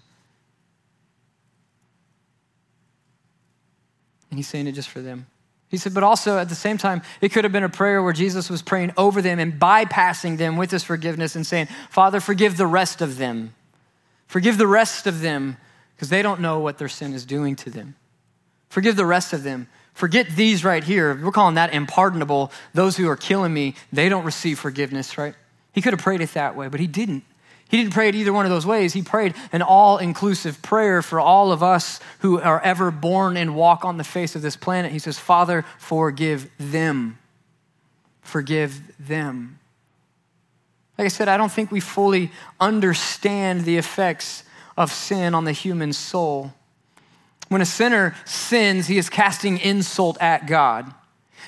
And 4.30 4.38
he's 4.38 4.48
saying 4.48 4.66
it 4.66 4.72
just 4.72 4.88
for 4.88 5.00
them. 5.00 5.26
He 5.72 5.76
said, 5.76 5.92
but 5.92 6.04
also 6.04 6.38
at 6.38 6.48
the 6.48 6.54
same 6.54 6.78
time, 6.78 7.02
it 7.20 7.30
could 7.30 7.42
have 7.42 7.52
been 7.52 7.64
a 7.64 7.68
prayer 7.68 8.00
where 8.00 8.12
Jesus 8.12 8.48
was 8.48 8.62
praying 8.62 8.92
over 8.96 9.20
them 9.20 9.40
and 9.40 9.54
bypassing 9.54 10.36
them 10.36 10.56
with 10.56 10.70
his 10.70 10.84
forgiveness 10.84 11.34
and 11.34 11.44
saying, 11.44 11.66
Father, 11.90 12.20
forgive 12.20 12.56
the 12.56 12.66
rest 12.68 13.02
of 13.02 13.18
them. 13.18 13.54
Forgive 14.28 14.56
the 14.56 14.68
rest 14.68 15.08
of 15.08 15.20
them 15.20 15.56
because 15.96 16.10
they 16.10 16.22
don't 16.22 16.40
know 16.40 16.60
what 16.60 16.78
their 16.78 16.88
sin 16.88 17.12
is 17.12 17.24
doing 17.24 17.56
to 17.56 17.70
them. 17.70 17.96
Forgive 18.68 18.94
the 18.94 19.04
rest 19.04 19.32
of 19.32 19.42
them 19.42 19.66
Forget 19.94 20.28
these 20.30 20.64
right 20.64 20.82
here. 20.82 21.14
We're 21.14 21.32
calling 21.32 21.56
that 21.56 21.72
unpardonable. 21.72 22.50
Those 22.74 22.96
who 22.96 23.08
are 23.08 23.16
killing 23.16 23.52
me, 23.52 23.74
they 23.92 24.08
don't 24.08 24.24
receive 24.24 24.58
forgiveness, 24.58 25.18
right? 25.18 25.34
He 25.72 25.82
could 25.82 25.92
have 25.92 26.00
prayed 26.00 26.20
it 26.20 26.32
that 26.34 26.56
way, 26.56 26.68
but 26.68 26.80
he 26.80 26.86
didn't. 26.86 27.24
He 27.72 27.78
didn't 27.78 27.94
pray 27.94 28.10
it 28.10 28.14
either 28.14 28.34
one 28.34 28.44
of 28.44 28.50
those 28.50 28.66
ways. 28.66 28.92
He 28.92 29.00
prayed 29.00 29.34
an 29.50 29.62
all 29.62 29.96
inclusive 29.96 30.60
prayer 30.60 31.00
for 31.00 31.18
all 31.18 31.52
of 31.52 31.62
us 31.62 32.00
who 32.18 32.38
are 32.38 32.60
ever 32.60 32.90
born 32.90 33.38
and 33.38 33.56
walk 33.56 33.82
on 33.82 33.96
the 33.96 34.04
face 34.04 34.36
of 34.36 34.42
this 34.42 34.56
planet. 34.56 34.92
He 34.92 34.98
says, 34.98 35.18
Father, 35.18 35.64
forgive 35.78 36.50
them. 36.58 37.18
Forgive 38.20 38.78
them. 38.98 39.58
Like 40.98 41.06
I 41.06 41.08
said, 41.08 41.28
I 41.28 41.38
don't 41.38 41.50
think 41.50 41.72
we 41.72 41.80
fully 41.80 42.30
understand 42.60 43.62
the 43.64 43.78
effects 43.78 44.44
of 44.76 44.92
sin 44.92 45.34
on 45.34 45.44
the 45.44 45.52
human 45.52 45.94
soul. 45.94 46.52
When 47.48 47.62
a 47.62 47.66
sinner 47.66 48.14
sins, 48.26 48.86
he 48.86 48.98
is 48.98 49.08
casting 49.08 49.56
insult 49.56 50.18
at 50.20 50.46
God. 50.46 50.92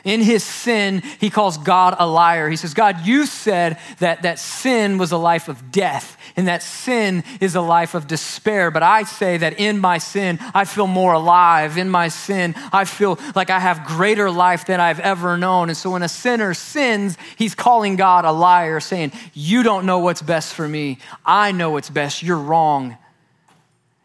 In 0.05 0.21
his 0.21 0.45
sin, 0.45 1.03
he 1.19 1.31
calls 1.31 1.57
God 1.57 1.97
a 1.99 2.07
liar. 2.07 2.51
He 2.51 2.57
says, 2.57 2.75
God, 2.75 3.07
you 3.07 3.25
said 3.25 3.79
that, 3.99 4.23
that 4.23 4.39
sin 4.39 4.99
was 4.99 5.13
a 5.13 5.17
life 5.17 5.49
of 5.49 5.73
death 5.73 6.19
and 6.37 6.49
that 6.49 6.63
sin 6.63 7.25
is 7.41 7.55
a 7.55 7.61
life 7.61 7.95
of 7.95 8.07
despair. 8.07 8.71
But 8.71 8.83
I 8.83 9.05
say 9.05 9.39
that 9.39 9.59
in 9.59 9.79
my 9.79 9.99
sin, 9.99 10.39
I 10.53 10.65
feel 10.67 10.87
more 10.87 11.15
alive. 11.15 11.79
In 11.79 11.89
my 11.89 12.09
sin, 12.09 12.55
I 12.73 12.85
feel 12.85 13.19
like 13.35 13.51
I 13.51 13.59
have 13.59 13.87
greater 13.87 14.31
life 14.31 14.67
than 14.67 14.81
I've 14.81 15.01
ever 15.01 15.39
known. 15.39 15.69
And 15.71 15.77
so 15.77 15.91
when 15.91 16.03
a 16.03 16.09
sinner 16.09 16.53
sins, 16.53 17.17
he's 17.37 17.55
calling 17.55 17.97
God 17.97 18.25
a 18.25 18.33
liar, 18.33 18.81
saying, 18.81 19.13
You 19.33 19.63
don't 19.63 19.87
know 19.87 20.01
what's 20.01 20.23
best 20.23 20.55
for 20.55 20.69
me. 20.69 20.99
I 21.25 21.53
know 21.53 21.71
what's 21.71 21.91
best. 21.91 22.23
You're 22.23 22.37
wrong. 22.37 22.99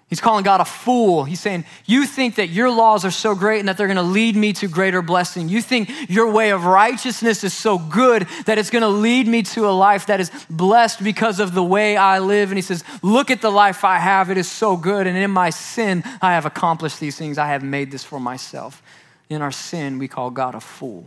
He's 0.09 0.19
calling 0.19 0.43
God 0.43 0.59
a 0.59 0.65
fool. 0.65 1.23
He's 1.23 1.39
saying, 1.39 1.65
You 1.85 2.07
think 2.07 2.35
that 2.35 2.47
your 2.49 2.71
laws 2.71 3.05
are 3.05 3.11
so 3.11 3.35
great 3.35 3.59
and 3.59 3.69
that 3.69 3.77
they're 3.77 3.87
going 3.87 3.97
to 3.97 4.01
lead 4.01 4.35
me 4.35 4.53
to 4.53 4.67
greater 4.67 5.03
blessing. 5.03 5.49
You 5.49 5.61
think 5.61 5.91
your 6.09 6.31
way 6.31 6.49
of 6.49 6.65
righteousness 6.65 7.43
is 7.43 7.53
so 7.53 7.77
good 7.77 8.27
that 8.45 8.57
it's 8.57 8.71
going 8.71 8.81
to 8.81 8.87
lead 8.87 9.27
me 9.27 9.43
to 9.43 9.67
a 9.67 9.71
life 9.71 10.07
that 10.07 10.19
is 10.19 10.31
blessed 10.49 11.03
because 11.03 11.39
of 11.39 11.53
the 11.53 11.63
way 11.63 11.95
I 11.95 12.17
live. 12.17 12.49
And 12.49 12.57
he 12.57 12.63
says, 12.63 12.83
Look 13.03 13.29
at 13.29 13.41
the 13.41 13.51
life 13.51 13.83
I 13.83 13.99
have. 13.99 14.31
It 14.31 14.37
is 14.39 14.49
so 14.49 14.75
good. 14.75 15.05
And 15.05 15.15
in 15.15 15.29
my 15.29 15.51
sin, 15.51 16.03
I 16.23 16.33
have 16.33 16.47
accomplished 16.47 16.99
these 16.99 17.15
things. 17.15 17.37
I 17.37 17.49
have 17.49 17.61
made 17.61 17.91
this 17.91 18.03
for 18.03 18.19
myself. 18.19 18.81
In 19.29 19.43
our 19.43 19.51
sin, 19.51 19.99
we 19.99 20.07
call 20.07 20.31
God 20.31 20.55
a 20.55 20.59
fool. 20.59 21.05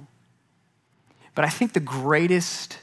But 1.35 1.45
I 1.45 1.49
think 1.49 1.73
the 1.73 1.81
greatest 1.81 2.79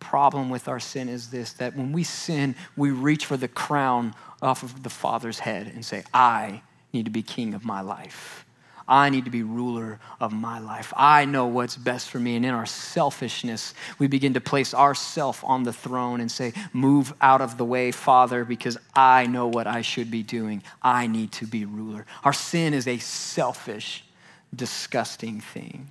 problem 0.00 0.48
with 0.48 0.68
our 0.68 0.80
sin 0.80 1.08
is 1.08 1.30
this 1.30 1.52
that 1.54 1.76
when 1.76 1.92
we 1.92 2.02
sin, 2.02 2.56
we 2.76 2.90
reach 2.90 3.26
for 3.26 3.36
the 3.36 3.48
crown 3.48 4.14
off 4.42 4.62
of 4.62 4.82
the 4.82 4.90
Father's 4.90 5.38
head 5.40 5.66
and 5.66 5.84
say, 5.84 6.04
I 6.12 6.62
need 6.92 7.04
to 7.04 7.10
be 7.10 7.22
king 7.22 7.54
of 7.54 7.64
my 7.64 7.80
life. 7.80 8.44
I 8.88 9.10
need 9.10 9.26
to 9.26 9.30
be 9.30 9.42
ruler 9.42 10.00
of 10.18 10.32
my 10.32 10.58
life. 10.60 10.94
I 10.96 11.26
know 11.26 11.46
what's 11.46 11.76
best 11.76 12.08
for 12.08 12.18
me. 12.18 12.36
And 12.36 12.46
in 12.46 12.54
our 12.54 12.64
selfishness, 12.64 13.74
we 13.98 14.06
begin 14.06 14.32
to 14.32 14.40
place 14.40 14.72
ourself 14.72 15.44
on 15.44 15.64
the 15.64 15.74
throne 15.74 16.22
and 16.22 16.32
say, 16.32 16.54
Move 16.72 17.12
out 17.20 17.42
of 17.42 17.58
the 17.58 17.66
way, 17.66 17.90
Father, 17.92 18.46
because 18.46 18.78
I 18.94 19.26
know 19.26 19.46
what 19.46 19.66
I 19.66 19.82
should 19.82 20.10
be 20.10 20.22
doing. 20.22 20.62
I 20.82 21.06
need 21.06 21.32
to 21.32 21.46
be 21.46 21.66
ruler. 21.66 22.06
Our 22.24 22.32
sin 22.32 22.72
is 22.72 22.88
a 22.88 22.96
selfish, 22.96 24.04
disgusting 24.54 25.42
thing. 25.42 25.90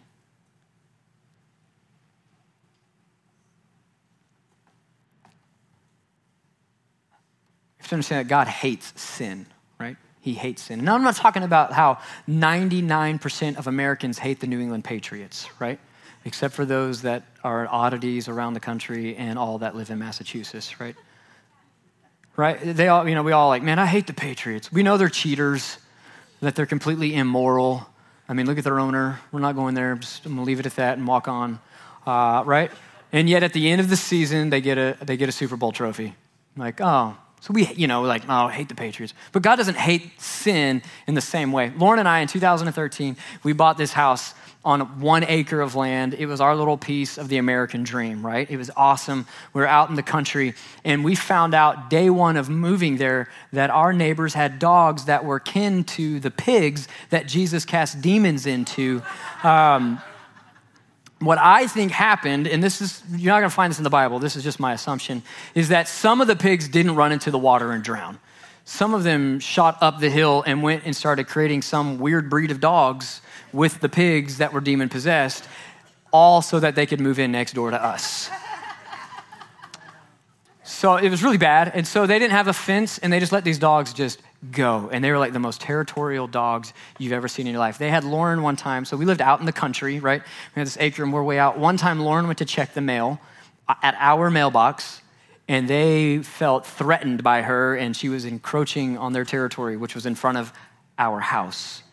To 7.89 7.95
understand 7.95 8.25
that 8.25 8.29
God 8.29 8.47
hates 8.47 8.99
sin, 8.99 9.45
right? 9.79 9.97
He 10.21 10.33
hates 10.33 10.63
sin. 10.63 10.83
Now, 10.83 10.95
I'm 10.95 11.03
not 11.03 11.15
talking 11.15 11.43
about 11.43 11.73
how 11.73 11.99
99% 12.27 13.57
of 13.57 13.67
Americans 13.67 14.19
hate 14.19 14.39
the 14.39 14.47
New 14.47 14.59
England 14.59 14.83
Patriots, 14.83 15.47
right? 15.59 15.79
Except 16.25 16.53
for 16.53 16.65
those 16.65 17.03
that 17.03 17.23
are 17.43 17.67
oddities 17.67 18.27
around 18.27 18.53
the 18.53 18.59
country 18.59 19.15
and 19.15 19.39
all 19.39 19.59
that 19.59 19.75
live 19.75 19.89
in 19.89 19.99
Massachusetts, 19.99 20.79
right? 20.79 20.95
Right? 22.35 22.59
They 22.61 22.87
all, 22.87 23.07
you 23.07 23.15
know, 23.15 23.23
we 23.23 23.31
all 23.31 23.47
like, 23.47 23.63
man, 23.63 23.79
I 23.79 23.85
hate 23.85 24.07
the 24.07 24.13
Patriots. 24.13 24.71
We 24.71 24.83
know 24.83 24.97
they're 24.97 25.09
cheaters, 25.09 25.77
that 26.41 26.55
they're 26.55 26.65
completely 26.65 27.15
immoral. 27.15 27.87
I 28.29 28.33
mean, 28.33 28.45
look 28.45 28.57
at 28.57 28.63
their 28.63 28.79
owner. 28.79 29.19
We're 29.31 29.39
not 29.39 29.55
going 29.55 29.75
there. 29.75 29.95
Just, 29.95 30.25
I'm 30.25 30.35
to 30.35 30.41
leave 30.41 30.59
it 30.59 30.65
at 30.65 30.75
that 30.75 30.97
and 30.97 31.07
walk 31.07 31.27
on, 31.27 31.59
uh, 32.05 32.43
right? 32.45 32.71
And 33.11 33.29
yet, 33.29 33.43
at 33.43 33.53
the 33.53 33.69
end 33.69 33.79
of 33.79 33.89
the 33.89 33.95
season, 33.95 34.49
they 34.49 34.59
get 34.59 34.77
a 34.77 34.97
they 35.01 35.15
get 35.15 35.29
a 35.29 35.31
Super 35.31 35.55
Bowl 35.55 35.71
trophy. 35.71 36.13
Like, 36.57 36.81
oh, 36.81 37.15
so 37.39 37.53
we, 37.53 37.67
you 37.67 37.87
know, 37.87 38.01
like, 38.01 38.23
oh, 38.27 38.47
I 38.47 38.51
hate 38.51 38.67
the 38.67 38.75
Patriots. 38.75 39.13
But 39.31 39.43
God 39.43 39.57
doesn't 39.57 39.77
hate 39.77 40.19
sin 40.19 40.81
in 41.05 41.13
the 41.13 41.21
same 41.21 41.51
way. 41.51 41.71
Lauren 41.77 41.99
and 41.99 42.07
I, 42.07 42.19
in 42.19 42.27
2013, 42.27 43.15
we 43.43 43.53
bought 43.53 43.77
this 43.77 43.93
house 43.93 44.33
on 44.65 44.99
one 44.99 45.23
acre 45.23 45.61
of 45.61 45.75
land. 45.75 46.13
It 46.13 46.25
was 46.25 46.41
our 46.41 46.55
little 46.55 46.77
piece 46.77 47.17
of 47.17 47.29
the 47.29 47.37
American 47.37 47.83
dream, 47.83 48.25
right? 48.25 48.49
It 48.49 48.57
was 48.57 48.69
awesome. 48.75 49.25
We 49.53 49.61
were 49.61 49.67
out 49.67 49.89
in 49.89 49.95
the 49.95 50.03
country, 50.03 50.55
and 50.83 51.05
we 51.05 51.15
found 51.15 51.53
out 51.53 51.89
day 51.89 52.09
one 52.09 52.35
of 52.35 52.49
moving 52.49 52.97
there 52.97 53.29
that 53.53 53.69
our 53.69 53.93
neighbors 53.93 54.33
had 54.33 54.59
dogs 54.59 55.05
that 55.05 55.23
were 55.23 55.39
kin 55.39 55.83
to 55.85 56.19
the 56.19 56.31
pigs 56.31 56.87
that 57.11 57.27
Jesus 57.27 57.63
cast 57.63 58.01
demons 58.01 58.45
into. 58.45 59.01
Um, 59.43 60.01
what 61.19 61.37
I 61.39 61.67
think 61.67 61.91
happened, 61.91 62.47
and 62.47 62.63
this 62.63 62.81
is, 62.81 63.01
you're 63.15 63.33
not 63.33 63.39
gonna 63.39 63.49
find 63.49 63.71
this 63.71 63.79
in 63.79 63.83
the 63.83 63.89
Bible, 63.89 64.19
this 64.19 64.35
is 64.35 64.43
just 64.43 64.59
my 64.59 64.73
assumption, 64.73 65.23
is 65.55 65.69
that 65.69 65.87
some 65.87 66.21
of 66.21 66.27
the 66.27 66.35
pigs 66.35 66.67
didn't 66.67 66.95
run 66.95 67.11
into 67.11 67.31
the 67.31 67.39
water 67.39 67.71
and 67.71 67.83
drown. 67.83 68.19
Some 68.65 68.93
of 68.93 69.03
them 69.03 69.39
shot 69.39 69.77
up 69.81 69.99
the 69.99 70.09
hill 70.09 70.43
and 70.45 70.61
went 70.61 70.83
and 70.85 70.95
started 70.95 71.27
creating 71.27 71.61
some 71.61 71.99
weird 71.99 72.29
breed 72.29 72.51
of 72.51 72.59
dogs 72.59 73.21
with 73.53 73.79
the 73.79 73.89
pigs 73.89 74.37
that 74.39 74.53
were 74.53 74.61
demon 74.61 74.89
possessed, 74.89 75.47
all 76.11 76.41
so 76.41 76.59
that 76.59 76.75
they 76.75 76.85
could 76.85 76.99
move 76.99 77.17
in 77.17 77.31
next 77.31 77.53
door 77.53 77.71
to 77.71 77.81
us. 77.81 78.29
so 80.63 80.97
it 80.97 81.09
was 81.09 81.23
really 81.23 81.37
bad. 81.37 81.71
And 81.73 81.87
so 81.87 82.05
they 82.05 82.19
didn't 82.19 82.33
have 82.33 82.47
a 82.47 82.53
fence 82.53 82.97
and 82.97 83.11
they 83.11 83.19
just 83.19 83.31
let 83.31 83.43
these 83.43 83.57
dogs 83.57 83.93
just 83.93 84.21
go. 84.51 84.89
And 84.91 85.03
they 85.03 85.11
were 85.11 85.17
like 85.17 85.33
the 85.33 85.39
most 85.39 85.61
territorial 85.61 86.27
dogs 86.27 86.73
you've 86.99 87.13
ever 87.13 87.27
seen 87.27 87.47
in 87.47 87.53
your 87.53 87.59
life. 87.59 87.77
They 87.77 87.89
had 87.89 88.03
Lauren 88.03 88.41
one 88.41 88.55
time. 88.55 88.85
So 88.85 88.97
we 88.97 89.05
lived 89.05 89.21
out 89.21 89.39
in 89.39 89.45
the 89.45 89.51
country, 89.51 89.99
right? 89.99 90.21
We 90.55 90.59
had 90.59 90.67
this 90.67 90.77
acre 90.79 91.03
and 91.03 91.11
we're 91.11 91.23
way 91.23 91.39
out. 91.39 91.57
One 91.57 91.77
time, 91.77 91.99
Lauren 91.99 92.27
went 92.27 92.39
to 92.39 92.45
check 92.45 92.73
the 92.73 92.81
mail 92.81 93.19
at 93.81 93.95
our 93.99 94.29
mailbox. 94.29 95.01
And 95.49 95.67
they 95.69 96.19
felt 96.19 96.65
threatened 96.65 97.23
by 97.23 97.41
her, 97.41 97.73
and 97.73 97.95
she 97.95 98.09
was 98.09 98.25
encroaching 98.25 98.97
on 98.97 99.13
their 99.13 99.23
territory, 99.23 99.77
which 99.77 99.95
was 99.95 100.05
in 100.05 100.13
front 100.13 100.37
of 100.37 100.51
our 100.99 101.21
house. 101.21 101.83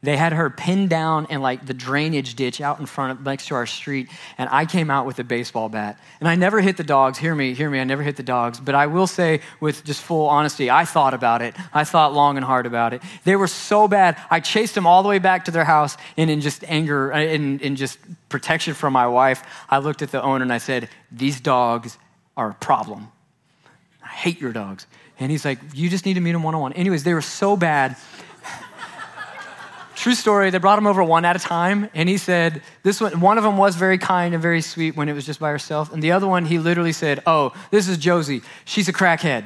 They 0.00 0.16
had 0.16 0.32
her 0.32 0.48
pinned 0.48 0.90
down 0.90 1.26
in 1.28 1.42
like 1.42 1.66
the 1.66 1.74
drainage 1.74 2.36
ditch 2.36 2.60
out 2.60 2.78
in 2.78 2.86
front 2.86 3.18
of 3.18 3.26
next 3.26 3.48
to 3.48 3.56
our 3.56 3.66
street, 3.66 4.08
and 4.36 4.48
I 4.52 4.64
came 4.64 4.90
out 4.90 5.06
with 5.06 5.18
a 5.18 5.24
baseball 5.24 5.68
bat. 5.68 5.98
And 6.20 6.28
I 6.28 6.36
never 6.36 6.60
hit 6.60 6.76
the 6.76 6.84
dogs. 6.84 7.18
Hear 7.18 7.34
me, 7.34 7.52
hear 7.52 7.68
me. 7.68 7.80
I 7.80 7.84
never 7.84 8.04
hit 8.04 8.14
the 8.14 8.22
dogs. 8.22 8.60
But 8.60 8.76
I 8.76 8.86
will 8.86 9.08
say, 9.08 9.40
with 9.58 9.84
just 9.84 10.00
full 10.00 10.28
honesty, 10.28 10.70
I 10.70 10.84
thought 10.84 11.14
about 11.14 11.42
it. 11.42 11.56
I 11.74 11.82
thought 11.82 12.14
long 12.14 12.36
and 12.36 12.46
hard 12.46 12.64
about 12.64 12.94
it. 12.94 13.02
They 13.24 13.34
were 13.34 13.48
so 13.48 13.88
bad. 13.88 14.16
I 14.30 14.38
chased 14.38 14.76
them 14.76 14.86
all 14.86 15.02
the 15.02 15.08
way 15.08 15.18
back 15.18 15.46
to 15.46 15.50
their 15.50 15.64
house, 15.64 15.96
and 16.16 16.30
in 16.30 16.40
just 16.40 16.62
anger, 16.68 17.12
uh, 17.12 17.20
in, 17.20 17.58
in 17.58 17.74
just 17.74 17.98
protection 18.28 18.74
from 18.74 18.92
my 18.92 19.08
wife, 19.08 19.42
I 19.68 19.78
looked 19.78 20.02
at 20.02 20.12
the 20.12 20.22
owner 20.22 20.44
and 20.44 20.52
I 20.52 20.58
said, 20.58 20.88
"These 21.10 21.40
dogs 21.40 21.98
are 22.36 22.50
a 22.50 22.54
problem. 22.54 23.08
I 24.04 24.08
hate 24.08 24.40
your 24.40 24.52
dogs." 24.52 24.86
And 25.18 25.32
he's 25.32 25.44
like, 25.44 25.58
"You 25.74 25.90
just 25.90 26.06
need 26.06 26.14
to 26.14 26.20
meet 26.20 26.32
them 26.32 26.44
one 26.44 26.54
on 26.54 26.60
one." 26.60 26.72
Anyways, 26.74 27.02
they 27.02 27.14
were 27.14 27.20
so 27.20 27.56
bad 27.56 27.96
True 30.08 30.14
story, 30.14 30.48
they 30.48 30.56
brought 30.56 30.78
him 30.78 30.86
over 30.86 31.04
one 31.04 31.26
at 31.26 31.36
a 31.36 31.38
time, 31.38 31.90
and 31.92 32.08
he 32.08 32.16
said, 32.16 32.62
this 32.82 32.98
one, 32.98 33.20
one 33.20 33.36
of 33.36 33.44
them 33.44 33.58
was 33.58 33.76
very 33.76 33.98
kind 33.98 34.32
and 34.32 34.42
very 34.42 34.62
sweet 34.62 34.96
when 34.96 35.06
it 35.06 35.12
was 35.12 35.26
just 35.26 35.38
by 35.38 35.50
herself, 35.50 35.92
and 35.92 36.02
the 36.02 36.12
other 36.12 36.26
one, 36.26 36.46
he 36.46 36.58
literally 36.58 36.92
said, 36.92 37.22
Oh, 37.26 37.52
this 37.70 37.88
is 37.88 37.98
Josie. 37.98 38.40
She's 38.64 38.88
a 38.88 38.92
crackhead. 38.94 39.44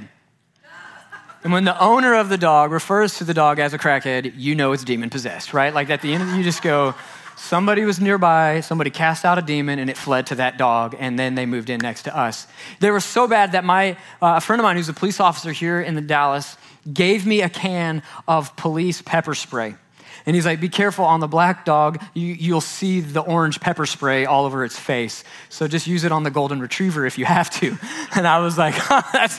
And 1.42 1.52
when 1.52 1.64
the 1.64 1.76
owner 1.82 2.14
of 2.14 2.28
the 2.28 2.38
dog 2.38 2.70
refers 2.70 3.18
to 3.18 3.24
the 3.24 3.34
dog 3.34 3.58
as 3.58 3.74
a 3.74 3.78
crackhead, 3.78 4.34
you 4.36 4.54
know 4.54 4.70
it's 4.70 4.84
demon 4.84 5.10
possessed, 5.10 5.52
right? 5.52 5.74
Like 5.74 5.90
at 5.90 6.00
the 6.00 6.14
end, 6.14 6.38
you 6.38 6.44
just 6.44 6.62
go, 6.62 6.94
somebody 7.36 7.84
was 7.84 8.00
nearby, 8.00 8.60
somebody 8.60 8.90
cast 8.90 9.24
out 9.24 9.38
a 9.38 9.42
demon, 9.42 9.80
and 9.80 9.90
it 9.90 9.96
fled 9.96 10.28
to 10.28 10.36
that 10.36 10.58
dog, 10.58 10.94
and 10.96 11.18
then 11.18 11.34
they 11.34 11.44
moved 11.44 11.70
in 11.70 11.80
next 11.80 12.04
to 12.04 12.16
us. 12.16 12.46
They 12.78 12.92
were 12.92 13.00
so 13.00 13.26
bad 13.26 13.50
that 13.50 13.64
my 13.64 13.94
uh, 14.22 14.36
a 14.36 14.40
friend 14.40 14.60
of 14.60 14.62
mine 14.62 14.76
who's 14.76 14.88
a 14.88 14.92
police 14.92 15.18
officer 15.18 15.50
here 15.50 15.80
in 15.80 15.96
the 15.96 16.00
Dallas 16.00 16.56
gave 16.92 17.26
me 17.26 17.42
a 17.42 17.48
can 17.48 18.04
of 18.28 18.54
police 18.54 19.02
pepper 19.02 19.34
spray. 19.34 19.74
And 20.26 20.36
he's 20.36 20.46
like, 20.46 20.60
Be 20.60 20.68
careful 20.68 21.04
on 21.04 21.20
the 21.20 21.28
black 21.28 21.64
dog, 21.64 22.02
you, 22.14 22.54
will 22.54 22.60
see 22.60 23.00
the 23.00 23.20
orange 23.20 23.60
pepper 23.60 23.86
spray 23.86 24.24
all 24.24 24.44
over 24.44 24.64
its 24.64 24.78
face. 24.78 25.24
So 25.48 25.68
just 25.68 25.86
use 25.86 26.04
it 26.04 26.12
on 26.12 26.22
the 26.22 26.30
golden 26.30 26.60
retriever 26.60 27.06
if 27.06 27.18
you 27.18 27.24
have 27.24 27.50
to. 27.60 27.78
And 28.14 28.26
I 28.26 28.40
was 28.40 28.58
like, 28.58 28.74
That's 29.12 29.38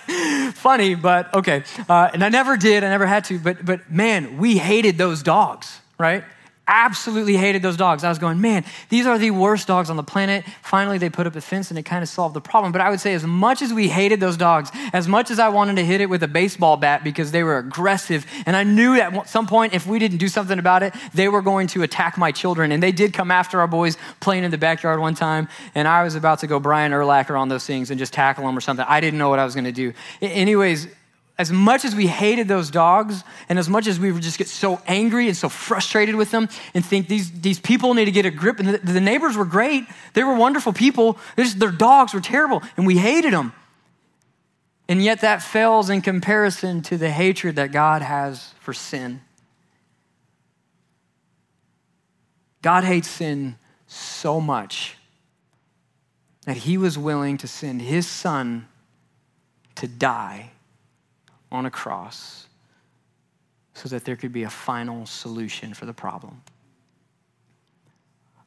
funny, 0.57 0.95
but 0.95 1.33
okay. 1.33 1.63
Uh, 1.87 2.09
and 2.11 2.23
I 2.23 2.29
never 2.29 2.57
did, 2.57 2.83
I 2.83 2.89
never 2.89 3.05
had 3.05 3.25
to. 3.25 3.37
But, 3.37 3.63
but 3.63 3.91
man, 3.91 4.37
we 4.37 4.57
hated 4.57 4.97
those 4.97 5.21
dogs, 5.21 5.79
right? 5.99 6.23
Absolutely 6.67 7.36
hated 7.36 7.62
those 7.62 7.75
dogs. 7.75 8.03
I 8.03 8.10
was 8.10 8.20
going, 8.20 8.39
man, 8.39 8.63
these 8.89 9.05
are 9.05 9.17
the 9.17 9.32
worst 9.32 9.67
dogs 9.67 9.89
on 9.89 9.98
the 9.98 10.03
planet. 10.03 10.46
Finally, 10.62 10.98
they 10.98 11.10
put 11.10 11.27
up 11.27 11.36
a 11.36 11.41
fence 11.41 11.70
and 11.70 11.77
it 11.77 11.84
kind 11.84 12.01
of 12.01 12.10
solved 12.10 12.34
the 12.34 12.41
problem. 12.41 12.72
But 12.72 12.82
I 12.82 12.89
would 12.89 13.01
say, 13.01 13.13
as 13.13 13.25
much 13.25 13.62
as 13.62 13.74
we 13.74 13.89
hated 13.89 14.20
those 14.20 14.38
dogs, 14.38 14.72
as 14.93 15.08
much 15.08 15.29
as 15.29 15.39
I 15.39 15.50
wanted 15.50 15.75
to 15.75 15.86
hit 15.86 16.00
it 16.00 16.10
with 16.10 16.24
a 16.24 16.27
baseball 16.27 16.77
bat 16.77 17.03
because 17.03 17.32
they 17.32 17.43
were 17.43 17.58
aggressive, 17.58 18.25
and 18.46 18.55
I 18.55 18.63
knew 18.63 18.96
that 18.96 19.13
at 19.13 19.29
some 19.29 19.46
point 19.46 19.74
if 19.74 19.86
we 19.86 20.00
didn't 20.00 20.17
do 20.17 20.27
something 20.27 20.58
about 20.58 20.84
it, 20.84 20.93
they 21.13 21.27
were 21.27 21.41
going 21.41 21.67
to 21.67 21.84
attack 21.84 22.17
my 22.17 22.32
children. 22.32 22.72
And 22.72 22.82
they 22.82 22.91
did 22.91 23.13
come 23.13 23.32
after 23.32 23.60
our 23.60 23.67
boys 23.67 23.98
playing 24.22 24.43
in 24.43 24.51
the 24.51 24.58
backyard 24.58 25.00
one 25.00 25.15
time, 25.15 25.50
and 25.75 25.88
I 25.88 26.03
was 26.03 26.15
about 26.15 26.39
to 26.39 26.48
go 26.48 26.60
Brian 26.60 26.91
Urlacher 26.91 27.39
on 27.39 27.50
those 27.50 27.65
things 27.65 27.91
and 27.91 28.00
just 28.00 28.13
tackle 28.13 28.46
them 28.46 28.58
or 28.58 28.62
something. 28.62 28.86
I 28.88 29.01
didn't 29.01 29.20
know 29.20 29.29
what 29.29 29.39
I 29.39 29.46
was 29.46 29.53
going 29.53 29.65
to 29.65 29.72
do. 29.72 29.93
Anyways, 30.22 30.88
as 31.37 31.51
much 31.51 31.83
as 31.83 31.95
we 31.95 32.07
hated 32.07 32.47
those 32.47 32.69
dogs 32.69 33.23
and 33.49 33.57
as 33.57 33.67
much 33.67 33.87
as 33.87 33.99
we 33.99 34.11
would 34.11 34.21
just 34.21 34.37
get 34.37 34.47
so 34.47 34.79
angry 34.87 35.27
and 35.27 35.35
so 35.35 35.49
frustrated 35.49 36.15
with 36.15 36.29
them 36.31 36.47
and 36.73 36.85
think 36.85 37.07
these, 37.07 37.31
these 37.41 37.59
people 37.59 37.93
need 37.95 38.05
to 38.05 38.11
get 38.11 38.25
a 38.25 38.31
grip. 38.31 38.59
And 38.59 38.69
the, 38.69 38.77
the 38.77 39.01
neighbors 39.01 39.35
were 39.35 39.45
great. 39.45 39.85
They 40.13 40.23
were 40.23 40.35
wonderful 40.35 40.73
people. 40.73 41.17
Just, 41.35 41.59
their 41.59 41.71
dogs 41.71 42.13
were 42.13 42.21
terrible 42.21 42.61
and 42.77 42.85
we 42.85 42.97
hated 42.97 43.33
them 43.33 43.53
and 44.87 45.03
yet 45.03 45.21
that 45.21 45.41
fails 45.41 45.89
in 45.89 46.01
comparison 46.01 46.81
to 46.83 46.97
the 46.97 47.09
hatred 47.09 47.55
that 47.55 47.71
god 47.71 48.01
has 48.01 48.53
for 48.59 48.73
sin. 48.73 49.21
God 52.61 52.83
hates 52.83 53.09
sin 53.09 53.55
so 53.87 54.39
much 54.39 54.97
that 56.45 56.57
he 56.57 56.77
was 56.77 56.97
willing 56.97 57.37
to 57.37 57.47
send 57.47 57.81
his 57.81 58.07
son 58.07 58.67
to 59.75 59.87
die 59.87 60.51
on 61.53 61.65
a 61.65 61.72
cross 61.72 62.48
so 63.75 63.88
that 63.89 64.05
there 64.05 64.15
could 64.15 64.33
be 64.33 64.43
a 64.43 64.50
final 64.50 65.05
solution 65.05 65.74
for 65.74 65.86
the 65.86 65.93
problem. 65.93 66.41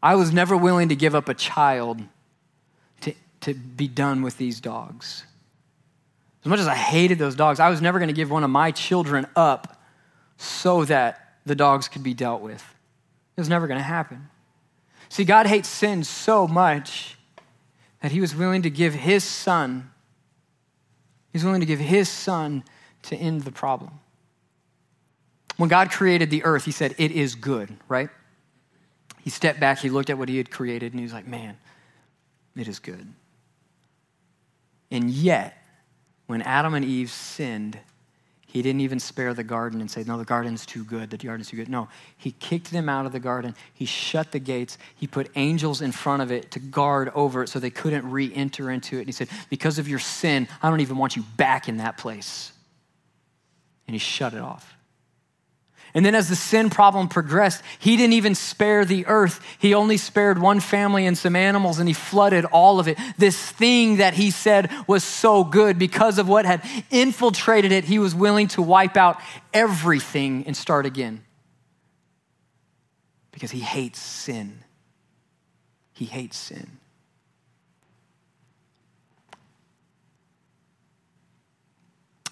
I 0.02 0.14
was 0.14 0.32
never 0.32 0.56
willing 0.56 0.90
to 0.90 0.96
give 0.96 1.14
up 1.14 1.28
a 1.28 1.34
child 1.34 2.02
to, 3.00 3.14
to 3.40 3.54
be 3.54 3.88
done 3.88 4.22
with 4.22 4.36
these 4.36 4.60
dogs. 4.60 5.24
As 6.44 6.48
much 6.48 6.60
as 6.60 6.68
I 6.68 6.74
hated 6.74 7.18
those 7.18 7.34
dogs, 7.34 7.58
I 7.58 7.70
was 7.70 7.80
never 7.80 7.98
going 7.98 8.08
to 8.08 8.14
give 8.14 8.30
one 8.30 8.44
of 8.44 8.50
my 8.50 8.70
children 8.70 9.26
up 9.34 9.82
so 10.36 10.84
that 10.84 11.38
the 11.44 11.54
dogs 11.54 11.88
could 11.88 12.02
be 12.02 12.14
dealt 12.14 12.42
with. 12.42 12.62
It 13.36 13.40
was 13.40 13.48
never 13.48 13.66
going 13.66 13.78
to 13.78 13.84
happen. 13.84 14.28
See, 15.08 15.24
God 15.24 15.46
hates 15.46 15.68
sin 15.68 16.04
so 16.04 16.46
much 16.46 17.16
that 18.00 18.12
he 18.12 18.20
was 18.20 18.34
willing 18.34 18.62
to 18.62 18.70
give 18.70 18.94
his 18.94 19.24
son, 19.24 19.90
he's 21.32 21.44
willing 21.44 21.60
to 21.60 21.66
give 21.66 21.80
his 21.80 22.08
son 22.08 22.64
to 23.06 23.16
end 23.16 23.42
the 23.42 23.52
problem. 23.52 23.90
When 25.56 25.68
God 25.68 25.90
created 25.90 26.30
the 26.30 26.44
earth, 26.44 26.64
he 26.64 26.70
said, 26.70 26.94
It 26.98 27.12
is 27.12 27.34
good, 27.34 27.74
right? 27.88 28.10
He 29.22 29.30
stepped 29.30 29.58
back, 29.58 29.78
he 29.78 29.90
looked 29.90 30.10
at 30.10 30.18
what 30.18 30.28
he 30.28 30.36
had 30.36 30.50
created, 30.50 30.92
and 30.92 31.00
he 31.00 31.04
was 31.04 31.12
like, 31.12 31.26
Man, 31.26 31.56
it 32.56 32.68
is 32.68 32.78
good. 32.78 33.06
And 34.90 35.10
yet, 35.10 35.62
when 36.26 36.42
Adam 36.42 36.74
and 36.74 36.84
Eve 36.84 37.10
sinned, 37.10 37.78
he 38.46 38.62
didn't 38.62 38.80
even 38.80 39.00
spare 39.00 39.34
the 39.34 39.44
garden 39.44 39.80
and 39.80 39.90
say, 39.90 40.04
No, 40.04 40.18
the 40.18 40.24
garden's 40.24 40.66
too 40.66 40.84
good, 40.84 41.10
the 41.10 41.16
garden's 41.16 41.48
too 41.48 41.56
good. 41.56 41.68
No, 41.70 41.88
he 42.18 42.32
kicked 42.32 42.70
them 42.70 42.88
out 42.88 43.06
of 43.06 43.12
the 43.12 43.20
garden. 43.20 43.54
He 43.72 43.86
shut 43.86 44.32
the 44.32 44.38
gates. 44.38 44.76
He 44.94 45.06
put 45.06 45.30
angels 45.36 45.80
in 45.80 45.90
front 45.92 46.22
of 46.22 46.30
it 46.30 46.50
to 46.52 46.60
guard 46.60 47.10
over 47.14 47.42
it 47.42 47.48
so 47.48 47.58
they 47.58 47.70
couldn't 47.70 48.08
re 48.10 48.32
enter 48.34 48.70
into 48.70 48.96
it. 48.96 49.00
And 49.00 49.08
he 49.08 49.12
said, 49.12 49.28
Because 49.48 49.78
of 49.78 49.88
your 49.88 49.98
sin, 49.98 50.48
I 50.62 50.68
don't 50.68 50.80
even 50.80 50.98
want 50.98 51.16
you 51.16 51.22
back 51.36 51.68
in 51.68 51.78
that 51.78 51.96
place 51.96 52.52
and 53.86 53.94
he 53.94 53.98
shut 53.98 54.34
it 54.34 54.40
off. 54.40 54.76
And 55.94 56.04
then, 56.04 56.14
as 56.14 56.28
the 56.28 56.36
sin 56.36 56.68
problem 56.68 57.08
progressed, 57.08 57.62
he 57.78 57.96
didn't 57.96 58.12
even 58.12 58.34
spare 58.34 58.84
the 58.84 59.06
earth. 59.06 59.40
He 59.58 59.72
only 59.72 59.96
spared 59.96 60.38
one 60.38 60.60
family 60.60 61.06
and 61.06 61.16
some 61.16 61.34
animals, 61.34 61.78
and 61.78 61.88
he 61.88 61.94
flooded 61.94 62.44
all 62.44 62.78
of 62.78 62.86
it. 62.86 62.98
This 63.16 63.50
thing 63.50 63.96
that 63.96 64.12
he 64.12 64.30
said 64.30 64.70
was 64.86 65.02
so 65.02 65.42
good 65.42 65.78
because 65.78 66.18
of 66.18 66.28
what 66.28 66.44
had 66.44 66.62
infiltrated 66.90 67.72
it, 67.72 67.84
he 67.84 67.98
was 67.98 68.14
willing 68.14 68.48
to 68.48 68.60
wipe 68.60 68.98
out 68.98 69.18
everything 69.54 70.44
and 70.46 70.54
start 70.54 70.84
again. 70.84 71.24
Because 73.32 73.50
he 73.50 73.60
hates 73.60 73.98
sin. 73.98 74.64
He 75.94 76.04
hates 76.04 76.36
sin. 76.36 76.78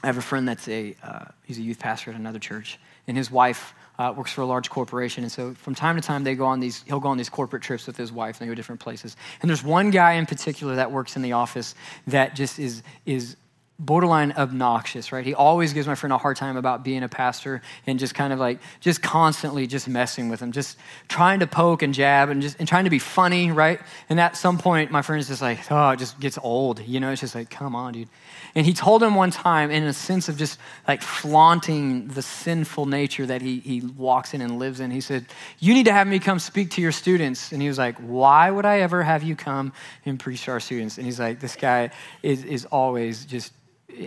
I 0.04 0.06
have 0.06 0.18
a 0.18 0.22
friend 0.22 0.46
that's 0.46 0.68
a 0.68 0.94
uh, 1.02 1.24
he's 1.44 1.56
a 1.56 1.62
youth 1.62 1.78
pastor 1.78 2.10
at 2.10 2.16
another 2.16 2.38
church, 2.38 2.78
and 3.08 3.16
his 3.16 3.30
wife 3.30 3.72
uh, 3.98 4.12
works 4.14 4.30
for 4.30 4.42
a 4.42 4.46
large 4.46 4.68
corporation. 4.68 5.24
And 5.24 5.32
so 5.32 5.54
from 5.54 5.74
time 5.74 5.96
to 5.96 6.02
time, 6.02 6.24
they 6.24 6.34
go 6.34 6.44
on 6.44 6.60
these. 6.60 6.82
He'll 6.82 7.00
go 7.00 7.08
on 7.08 7.16
these 7.16 7.30
corporate 7.30 7.62
trips 7.62 7.86
with 7.86 7.96
his 7.96 8.12
wife, 8.12 8.38
and 8.38 8.44
they 8.44 8.50
go 8.50 8.52
to 8.52 8.56
different 8.56 8.82
places. 8.82 9.16
And 9.40 9.48
there's 9.48 9.64
one 9.64 9.88
guy 9.88 10.12
in 10.12 10.26
particular 10.26 10.76
that 10.76 10.92
works 10.92 11.16
in 11.16 11.22
the 11.22 11.32
office 11.32 11.74
that 12.06 12.34
just 12.34 12.58
is 12.58 12.82
is 13.06 13.36
borderline 13.84 14.32
obnoxious, 14.32 15.12
right? 15.12 15.24
He 15.24 15.34
always 15.34 15.72
gives 15.72 15.86
my 15.86 15.94
friend 15.94 16.12
a 16.12 16.18
hard 16.18 16.36
time 16.36 16.56
about 16.56 16.84
being 16.84 17.02
a 17.02 17.08
pastor 17.08 17.62
and 17.86 17.98
just 17.98 18.14
kind 18.14 18.32
of 18.32 18.38
like, 18.38 18.58
just 18.80 19.02
constantly 19.02 19.66
just 19.66 19.88
messing 19.88 20.28
with 20.28 20.40
him, 20.40 20.52
just 20.52 20.78
trying 21.08 21.40
to 21.40 21.46
poke 21.46 21.82
and 21.82 21.92
jab 21.92 22.28
and 22.30 22.42
just 22.42 22.58
and 22.58 22.68
trying 22.68 22.84
to 22.84 22.90
be 22.90 22.98
funny, 22.98 23.50
right? 23.50 23.80
And 24.08 24.20
at 24.20 24.36
some 24.36 24.58
point, 24.58 24.90
my 24.90 25.02
friend 25.02 25.20
is 25.20 25.28
just 25.28 25.42
like, 25.42 25.58
oh, 25.70 25.90
it 25.90 25.98
just 25.98 26.18
gets 26.20 26.38
old, 26.42 26.80
you 26.80 27.00
know? 27.00 27.10
It's 27.10 27.20
just 27.20 27.34
like, 27.34 27.50
come 27.50 27.74
on, 27.74 27.92
dude. 27.92 28.08
And 28.54 28.64
he 28.64 28.72
told 28.72 29.02
him 29.02 29.14
one 29.14 29.30
time, 29.30 29.70
in 29.70 29.82
a 29.82 29.92
sense 29.92 30.28
of 30.28 30.36
just 30.36 30.58
like 30.86 31.02
flaunting 31.02 32.08
the 32.08 32.22
sinful 32.22 32.86
nature 32.86 33.26
that 33.26 33.42
he, 33.42 33.58
he 33.58 33.80
walks 33.80 34.32
in 34.32 34.40
and 34.40 34.58
lives 34.58 34.80
in, 34.80 34.90
he 34.90 35.00
said, 35.00 35.26
You 35.58 35.74
need 35.74 35.86
to 35.86 35.92
have 35.92 36.06
me 36.06 36.18
come 36.20 36.38
speak 36.38 36.70
to 36.72 36.80
your 36.80 36.92
students. 36.92 37.52
And 37.52 37.60
he 37.60 37.68
was 37.68 37.78
like, 37.78 37.98
Why 37.98 38.50
would 38.50 38.64
I 38.64 38.80
ever 38.80 39.02
have 39.02 39.22
you 39.22 39.34
come 39.34 39.72
and 40.06 40.18
preach 40.18 40.44
to 40.44 40.52
our 40.52 40.60
students? 40.60 40.98
And 40.98 41.06
he's 41.06 41.18
like, 41.18 41.40
This 41.40 41.56
guy 41.56 41.90
is, 42.22 42.44
is 42.44 42.64
always 42.66 43.24
just 43.24 43.52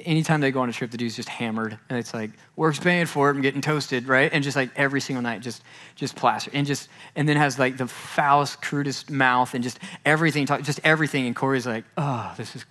anytime 0.06 0.42
they 0.42 0.52
go 0.52 0.62
on 0.62 0.70
a 0.70 0.74
trip, 0.74 0.92
the 0.92 0.98
dude's 0.98 1.16
just 1.16 1.30
hammered, 1.30 1.78
and 1.90 1.98
it's 1.98 2.14
like 2.14 2.32
work's 2.56 2.80
paying 2.80 3.06
for 3.06 3.30
it. 3.30 3.36
I'm 3.36 3.42
getting 3.42 3.62
toasted, 3.62 4.08
right? 4.08 4.32
And 4.32 4.44
just 4.44 4.56
like 4.56 4.70
every 4.76 5.02
single 5.02 5.24
night, 5.24 5.42
just 5.42 5.64
just 5.96 6.16
plaster, 6.16 6.52
and 6.54 6.66
just 6.66 6.90
and 7.16 7.28
then 7.28 7.38
has 7.38 7.58
like 7.58 7.78
the 7.78 7.88
foulest, 7.88 8.62
crudest 8.62 9.10
mouth, 9.10 9.54
and 9.54 9.64
just 9.64 9.80
everything, 10.06 10.46
just 10.46 10.80
everything. 10.84 11.28
And 11.28 11.36
Corey's 11.36 11.66
like, 11.66 11.86
oh, 11.98 12.34
this 12.38 12.56
is 12.56 12.66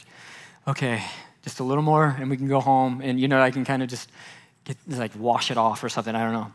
okay 0.68 1.02
just 1.46 1.61
a 1.61 1.64
little 1.64 1.83
more 1.83 2.16
and 2.18 2.29
we 2.29 2.37
can 2.37 2.48
go 2.48 2.59
home 2.61 3.00
and 3.00 3.20
you 3.20 3.29
know 3.29 3.40
i 3.40 3.52
can 3.52 3.64
kind 3.64 3.81
of 3.81 3.88
just 3.88 4.11
get 4.64 4.76
like 4.88 5.12
wash 5.16 5.52
it 5.52 5.57
off 5.57 5.85
or 5.85 5.88
something 5.88 6.12
i 6.12 6.24
don't 6.24 6.33
know 6.33 6.50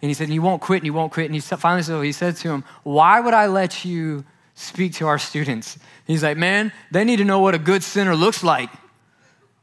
and 0.00 0.08
he 0.08 0.14
said 0.14 0.28
and 0.28 0.42
won't 0.42 0.62
quit 0.62 0.78
and 0.78 0.86
you 0.86 0.92
won't 0.92 1.12
quit 1.12 1.26
and 1.26 1.34
he 1.34 1.40
finally 1.40 1.82
said 1.82 2.00
he 2.04 2.12
said 2.12 2.36
to 2.36 2.48
him 2.48 2.62
why 2.84 3.18
would 3.18 3.34
i 3.34 3.48
let 3.48 3.84
you 3.84 4.24
speak 4.54 4.92
to 4.92 5.08
our 5.08 5.18
students 5.18 5.78
he's 6.06 6.22
like 6.22 6.36
man 6.36 6.72
they 6.92 7.02
need 7.02 7.16
to 7.16 7.24
know 7.24 7.40
what 7.40 7.56
a 7.56 7.58
good 7.58 7.82
sinner 7.82 8.14
looks 8.14 8.44
like 8.44 8.70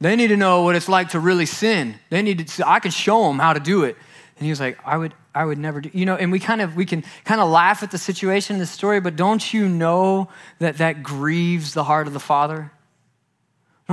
they 0.04 0.16
need 0.16 0.28
to 0.28 0.38
know 0.38 0.64
what 0.64 0.76
it's 0.76 0.90
like 0.90 1.10
to 1.10 1.20
really 1.20 1.46
sin. 1.46 1.96
They 2.10 2.22
need 2.22 2.48
to 2.48 2.68
i 2.68 2.80
can 2.80 2.92
show 2.92 3.28
them 3.28 3.40
how 3.40 3.54
to 3.54 3.60
do 3.60 3.84
it. 3.84 3.96
And 4.38 4.46
he 4.46 4.50
was 4.50 4.60
like 4.60 4.78
i 4.86 4.98
would 4.98 5.14
i 5.36 5.46
would 5.46 5.58
never 5.58 5.82
do 5.82 5.90
you 5.94 6.06
know 6.06 6.16
and 6.16 6.32
we 6.32 6.40
kind 6.40 6.62
of 6.62 6.76
we 6.76 6.86
can 6.86 7.04
kind 7.24 7.42
of 7.42 7.50
laugh 7.50 7.84
at 7.84 7.92
the 7.92 7.98
situation 7.98 8.58
the 8.58 8.66
story 8.66 9.00
but 9.00 9.16
don't 9.16 9.54
you 9.54 9.68
know 9.68 10.30
that 10.60 10.78
that 10.78 11.04
grieves 11.04 11.74
the 11.74 11.84
heart 11.84 12.08
of 12.08 12.14
the 12.14 12.20
father 12.20 12.72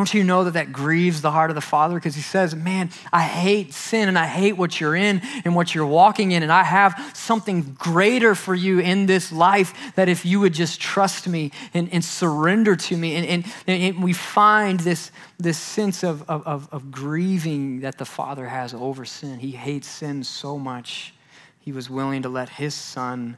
don't 0.01 0.15
you 0.15 0.25
know 0.25 0.45
that 0.45 0.53
that 0.53 0.73
grieves 0.73 1.21
the 1.21 1.31
heart 1.31 1.51
of 1.51 1.55
the 1.55 1.61
Father? 1.61 1.95
Because 1.95 2.15
He 2.15 2.23
says, 2.23 2.55
Man, 2.55 2.89
I 3.13 3.21
hate 3.21 3.75
sin 3.75 4.09
and 4.09 4.19
I 4.19 4.25
hate 4.25 4.55
what 4.55 4.81
you're 4.81 4.97
in 4.97 5.21
and 5.45 5.55
what 5.55 5.75
you're 5.75 5.85
walking 5.85 6.33
in, 6.33 6.43
and 6.43 6.51
I 6.51 6.63
have 6.63 7.13
something 7.13 7.77
greater 7.79 8.35
for 8.35 8.55
you 8.55 8.79
in 8.79 9.05
this 9.05 9.31
life 9.31 9.75
that 9.97 10.09
if 10.09 10.25
you 10.25 10.41
would 10.41 10.55
just 10.55 10.81
trust 10.81 11.29
me 11.29 11.53
and, 11.75 11.93
and 11.93 12.03
surrender 12.03 12.77
to 12.77 12.97
me. 12.97 13.15
And, 13.15 13.45
and, 13.67 13.83
and, 13.83 14.03
we 14.03 14.15
find 14.15 14.81
this, 14.81 15.11
this 15.39 15.59
sense 15.59 16.03
of, 16.03 16.23
of, 16.31 16.67
of 16.73 16.91
grieving 16.91 17.81
that 17.81 17.99
the 17.99 18.07
Father 18.07 18.47
has 18.47 18.73
over 18.73 19.05
sin. 19.05 19.39
He 19.39 19.51
hates 19.51 19.87
sin 19.87 20.25
so 20.25 20.59
much, 20.59 21.13
He 21.59 21.73
was 21.73 21.91
willing 21.91 22.23
to 22.23 22.31
let 22.31 22.49
His 22.49 22.73
Son 22.73 23.37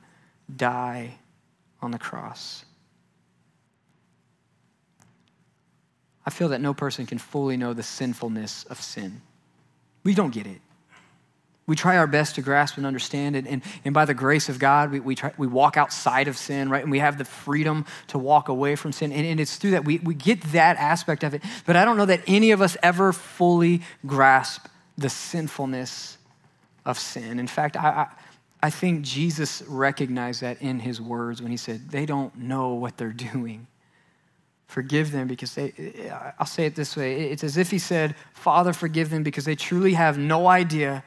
die 0.54 1.14
on 1.80 1.90
the 1.90 1.98
cross. 1.98 2.64
I 6.24 6.30
feel 6.30 6.48
that 6.50 6.60
no 6.60 6.74
person 6.74 7.06
can 7.06 7.18
fully 7.18 7.56
know 7.56 7.72
the 7.72 7.82
sinfulness 7.82 8.64
of 8.64 8.80
sin. 8.80 9.22
We 10.04 10.14
don't 10.14 10.32
get 10.32 10.46
it. 10.46 10.60
We 11.66 11.76
try 11.76 11.96
our 11.96 12.08
best 12.08 12.34
to 12.34 12.42
grasp 12.42 12.76
and 12.76 12.84
understand 12.84 13.36
it, 13.36 13.46
and, 13.46 13.62
and 13.84 13.94
by 13.94 14.04
the 14.04 14.14
grace 14.14 14.48
of 14.48 14.58
God, 14.58 14.90
we, 14.90 14.98
we, 14.98 15.14
try, 15.14 15.32
we 15.38 15.46
walk 15.46 15.76
outside 15.76 16.26
of 16.26 16.36
sin, 16.36 16.68
right? 16.68 16.82
And 16.82 16.90
we 16.90 16.98
have 16.98 17.18
the 17.18 17.24
freedom 17.24 17.86
to 18.08 18.18
walk 18.18 18.48
away 18.48 18.74
from 18.74 18.90
sin. 18.90 19.12
And, 19.12 19.24
and 19.24 19.38
it's 19.38 19.56
through 19.56 19.70
that 19.72 19.84
we, 19.84 19.98
we 20.00 20.14
get 20.14 20.42
that 20.52 20.76
aspect 20.76 21.22
of 21.22 21.34
it. 21.34 21.42
But 21.64 21.76
I 21.76 21.84
don't 21.84 21.96
know 21.96 22.06
that 22.06 22.20
any 22.26 22.50
of 22.50 22.60
us 22.60 22.76
ever 22.82 23.12
fully 23.12 23.82
grasp 24.04 24.66
the 24.98 25.08
sinfulness 25.08 26.18
of 26.84 26.98
sin. 26.98 27.38
In 27.38 27.46
fact, 27.46 27.76
I, 27.76 27.88
I, 27.88 28.06
I 28.64 28.70
think 28.70 29.02
Jesus 29.02 29.62
recognized 29.62 30.40
that 30.42 30.60
in 30.60 30.80
his 30.80 31.00
words 31.00 31.40
when 31.40 31.52
he 31.52 31.56
said, 31.56 31.90
They 31.90 32.06
don't 32.06 32.36
know 32.36 32.74
what 32.74 32.96
they're 32.96 33.12
doing. 33.32 33.68
Forgive 34.72 35.12
them 35.12 35.28
because 35.28 35.54
they, 35.54 36.10
I'll 36.38 36.46
say 36.46 36.64
it 36.64 36.74
this 36.74 36.96
way 36.96 37.24
it's 37.24 37.44
as 37.44 37.58
if 37.58 37.70
he 37.70 37.78
said, 37.78 38.14
Father, 38.32 38.72
forgive 38.72 39.10
them 39.10 39.22
because 39.22 39.44
they 39.44 39.54
truly 39.54 39.92
have 39.92 40.16
no 40.16 40.46
idea 40.46 41.04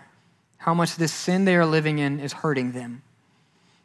how 0.58 0.76
much 0.76 0.98
this 0.98 1.12
sin 1.12 1.46
they 1.46 1.56
are 1.56 1.66
living 1.66 1.98
in 1.98 2.20
is 2.20 2.32
hurting 2.32 2.74
them. 2.74 3.02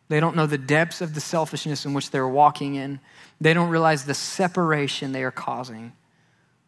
They 0.08 0.20
don't 0.20 0.36
know 0.36 0.44
the 0.44 0.58
depths 0.58 1.00
of 1.00 1.14
the 1.14 1.20
selfishness 1.22 1.86
in 1.86 1.94
which 1.94 2.10
they're 2.10 2.28
walking 2.28 2.74
in. 2.74 3.00
They 3.40 3.54
don't 3.54 3.70
realize 3.70 4.04
the 4.04 4.12
separation 4.12 5.12
they 5.12 5.24
are 5.24 5.30
causing. 5.30 5.94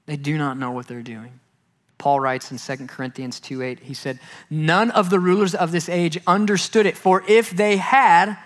They 0.07 0.17
do 0.17 0.39
not 0.39 0.57
know 0.57 0.71
what 0.71 0.89
they're 0.89 1.03
doing. 1.03 1.39
Paul 1.99 2.19
writes 2.19 2.51
in 2.51 2.57
2 2.57 2.87
Corinthians 2.87 3.41
2 3.41 3.61
8, 3.61 3.81
he 3.81 3.93
said, 3.93 4.21
None 4.49 4.91
of 4.91 5.11
the 5.11 5.21
rulers 5.21 5.55
of 5.55 5.71
this 5.71 5.91
age 5.91 6.19
understood 6.27 6.87
it, 6.87 6.97
for 6.97 7.23
if 7.29 7.51
they 7.51 7.77
had, 7.77 8.39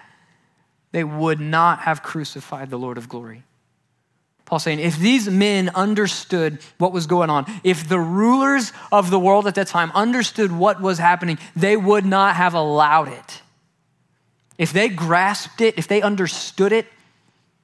they 0.91 1.05
would 1.05 1.39
not 1.39 1.83
have 1.83 2.03
crucified 2.03 2.69
the 2.69 2.79
Lord 2.79 2.99
of 2.99 3.09
glory. 3.09 3.45
Paul 4.47 4.61
saying, 4.61 4.79
if 4.79 4.97
these 4.99 5.29
men 5.29 5.71
understood 5.75 6.61
what 6.79 6.93
was 6.93 7.09
going 7.09 7.31
on, 7.31 7.47
if 7.65 7.89
the 7.89 7.99
rulers 7.99 8.73
of 8.93 9.11
the 9.11 9.19
world 9.19 9.49
at 9.49 9.57
that 9.57 9.67
time 9.67 9.91
understood 9.93 10.53
what 10.53 10.81
was 10.81 10.99
happening, 10.99 11.39
they 11.57 11.77
would 11.77 12.07
not 12.07 12.37
have 12.37 12.55
allowed 12.55 13.09
it. 13.09 13.43
If 14.57 14.73
they 14.73 14.89
grasped 14.89 15.61
it, 15.61 15.77
if 15.77 15.89
they 15.89 16.01
understood 16.01 16.73
it, 16.73 16.87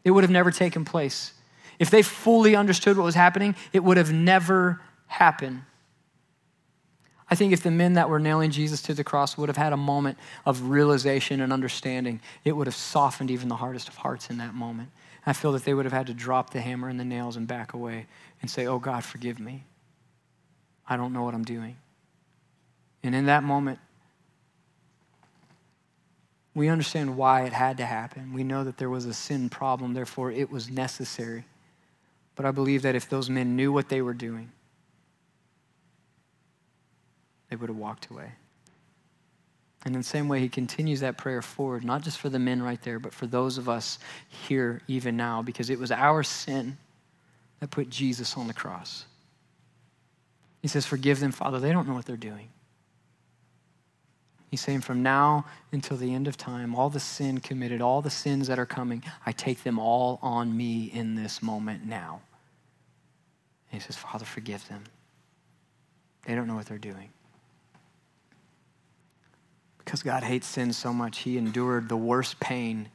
it 0.04 0.10
would 0.10 0.24
have 0.24 0.30
never 0.30 0.50
taken 0.50 0.84
place. 0.84 1.32
If 1.78 1.88
they 1.88 2.02
fully 2.02 2.56
understood 2.56 2.96
what 2.96 3.04
was 3.04 3.14
happening, 3.14 3.54
it 3.72 3.84
would 3.84 3.96
have 3.96 4.12
never 4.12 4.80
happened. 5.06 5.62
I 7.30 7.36
think 7.36 7.52
if 7.52 7.62
the 7.62 7.70
men 7.70 7.94
that 7.94 8.10
were 8.10 8.18
nailing 8.18 8.50
Jesus 8.50 8.82
to 8.82 8.94
the 8.94 9.04
cross 9.04 9.38
would 9.38 9.48
have 9.48 9.56
had 9.56 9.72
a 9.72 9.76
moment 9.76 10.18
of 10.44 10.68
realization 10.68 11.40
and 11.40 11.52
understanding, 11.52 12.20
it 12.44 12.56
would 12.56 12.66
have 12.66 12.74
softened 12.74 13.30
even 13.30 13.48
the 13.48 13.56
hardest 13.56 13.88
of 13.88 13.96
hearts 13.96 14.28
in 14.28 14.38
that 14.38 14.52
moment. 14.52 14.90
I 15.24 15.32
feel 15.32 15.52
that 15.52 15.64
they 15.64 15.74
would 15.74 15.84
have 15.84 15.92
had 15.92 16.08
to 16.08 16.14
drop 16.14 16.50
the 16.50 16.60
hammer 16.60 16.88
and 16.88 16.98
the 16.98 17.04
nails 17.04 17.36
and 17.36 17.46
back 17.46 17.74
away 17.74 18.06
and 18.40 18.50
say, 18.50 18.66
Oh 18.66 18.78
God, 18.78 19.04
forgive 19.04 19.38
me. 19.38 19.64
I 20.88 20.96
don't 20.96 21.12
know 21.12 21.22
what 21.22 21.34
I'm 21.34 21.44
doing. 21.44 21.76
And 23.02 23.14
in 23.14 23.26
that 23.26 23.44
moment, 23.44 23.78
we 26.54 26.68
understand 26.68 27.16
why 27.16 27.44
it 27.44 27.52
had 27.52 27.78
to 27.78 27.86
happen. 27.86 28.32
We 28.32 28.44
know 28.44 28.64
that 28.64 28.76
there 28.76 28.90
was 28.90 29.06
a 29.06 29.14
sin 29.14 29.48
problem, 29.48 29.94
therefore, 29.94 30.30
it 30.30 30.50
was 30.50 30.68
necessary. 30.70 31.44
But 32.34 32.44
I 32.44 32.50
believe 32.50 32.82
that 32.82 32.94
if 32.94 33.08
those 33.08 33.30
men 33.30 33.56
knew 33.56 33.72
what 33.72 33.88
they 33.88 34.02
were 34.02 34.14
doing, 34.14 34.50
they 37.48 37.56
would 37.56 37.68
have 37.68 37.76
walked 37.76 38.10
away. 38.10 38.32
And 39.84 39.94
in 39.94 40.00
the 40.00 40.06
same 40.06 40.28
way, 40.28 40.38
he 40.40 40.48
continues 40.48 41.00
that 41.00 41.18
prayer 41.18 41.42
forward, 41.42 41.84
not 41.84 42.02
just 42.02 42.18
for 42.18 42.28
the 42.28 42.38
men 42.38 42.62
right 42.62 42.80
there, 42.82 42.98
but 42.98 43.12
for 43.12 43.26
those 43.26 43.58
of 43.58 43.68
us 43.68 43.98
here 44.46 44.80
even 44.86 45.16
now, 45.16 45.42
because 45.42 45.70
it 45.70 45.78
was 45.78 45.90
our 45.90 46.22
sin 46.22 46.78
that 47.60 47.70
put 47.70 47.90
Jesus 47.90 48.36
on 48.36 48.46
the 48.46 48.54
cross. 48.54 49.06
He 50.60 50.68
says, 50.68 50.86
Forgive 50.86 51.18
them, 51.18 51.32
Father. 51.32 51.58
They 51.58 51.72
don't 51.72 51.88
know 51.88 51.94
what 51.94 52.06
they're 52.06 52.16
doing. 52.16 52.48
He's 54.50 54.60
saying, 54.60 54.82
From 54.82 55.02
now 55.02 55.46
until 55.72 55.96
the 55.96 56.14
end 56.14 56.28
of 56.28 56.36
time, 56.36 56.76
all 56.76 56.88
the 56.88 57.00
sin 57.00 57.38
committed, 57.38 57.80
all 57.80 58.02
the 58.02 58.10
sins 58.10 58.46
that 58.46 58.60
are 58.60 58.66
coming, 58.66 59.02
I 59.26 59.32
take 59.32 59.64
them 59.64 59.80
all 59.80 60.20
on 60.22 60.56
me 60.56 60.90
in 60.94 61.16
this 61.16 61.42
moment 61.42 61.86
now. 61.86 62.20
And 63.72 63.80
he 63.80 63.84
says, 63.84 63.96
Father, 63.96 64.24
forgive 64.24 64.68
them. 64.68 64.84
They 66.26 66.36
don't 66.36 66.46
know 66.46 66.54
what 66.54 66.66
they're 66.66 66.78
doing. 66.78 67.08
Because 69.84 70.02
God 70.02 70.22
hates 70.22 70.46
sin 70.46 70.72
so 70.72 70.92
much, 70.92 71.18
he 71.20 71.36
endured 71.36 71.88
the 71.88 71.96
worst 71.96 72.40
pain 72.40 72.88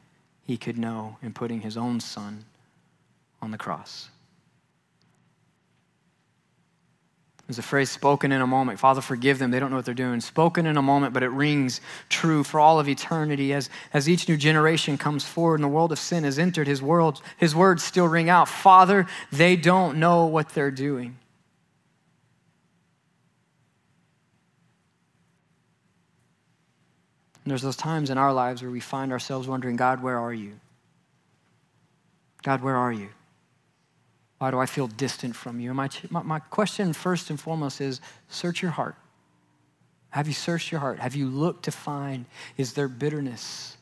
he 0.43 0.57
could 0.57 0.77
know 0.77 1.17
in 1.21 1.33
putting 1.33 1.61
his 1.61 1.75
own 1.77 1.99
son 1.99 2.45
on 3.41 3.51
the 3.51 3.57
cross. 3.57 4.09
There's 7.47 7.59
a 7.59 7.63
phrase 7.63 7.89
spoken 7.89 8.33
in 8.33 8.41
a 8.41 8.47
moment. 8.47 8.77
Father, 8.77 8.99
forgive 8.99 9.39
them. 9.39 9.51
They 9.51 9.59
don't 9.59 9.69
know 9.69 9.77
what 9.77 9.85
they're 9.85 9.93
doing. 9.93 10.19
Spoken 10.19 10.65
in 10.65 10.75
a 10.75 10.81
moment, 10.81 11.13
but 11.13 11.23
it 11.23 11.29
rings 11.29 11.79
true 12.09 12.43
for 12.43 12.59
all 12.59 12.77
of 12.77 12.89
eternity. 12.89 13.53
As, 13.53 13.69
as 13.93 14.09
each 14.09 14.27
new 14.27 14.35
generation 14.35 14.97
comes 14.97 15.23
forward 15.23 15.55
and 15.55 15.63
the 15.63 15.69
world 15.69 15.93
of 15.93 15.99
sin 15.99 16.25
has 16.25 16.37
entered, 16.37 16.67
his, 16.67 16.81
world, 16.81 17.21
his 17.37 17.55
words 17.55 17.83
still 17.83 18.07
ring 18.07 18.29
out 18.29 18.49
Father, 18.49 19.07
they 19.31 19.55
don't 19.55 19.97
know 19.97 20.25
what 20.25 20.49
they're 20.49 20.71
doing. 20.71 21.17
And 27.47 27.51
there's 27.51 27.61
those 27.61 27.77
times 27.77 28.09
in 28.09 28.17
our 28.17 28.33
lives 28.33 28.61
where 28.61 28.69
we 28.69 28.81
find 28.81 29.09
ourselves 29.13 29.47
wondering, 29.47 29.77
God, 29.77 30.03
where 30.03 30.19
are 30.19 30.33
you? 30.33 30.59
God, 32.43 32.61
where 32.61 32.75
are 32.75 32.91
you? 32.91 33.07
Why 34.39 34.51
do 34.51 34.59
I 34.59 34.65
feel 34.65 34.87
distant 34.87 35.33
from 35.33 35.61
you? 35.61 35.73
My, 35.73 35.87
my, 36.09 36.23
my 36.23 36.39
question, 36.39 36.91
first 36.91 37.29
and 37.29 37.39
foremost, 37.39 37.79
is 37.79 38.01
search 38.27 38.61
your 38.61 38.71
heart. 38.71 38.95
Have 40.09 40.27
you 40.27 40.33
searched 40.33 40.73
your 40.73 40.81
heart? 40.81 40.99
Have 40.99 41.15
you 41.15 41.29
looked 41.29 41.63
to 41.63 41.71
find, 41.71 42.25
is 42.57 42.73
there 42.73 42.89
bitterness? 42.89 43.77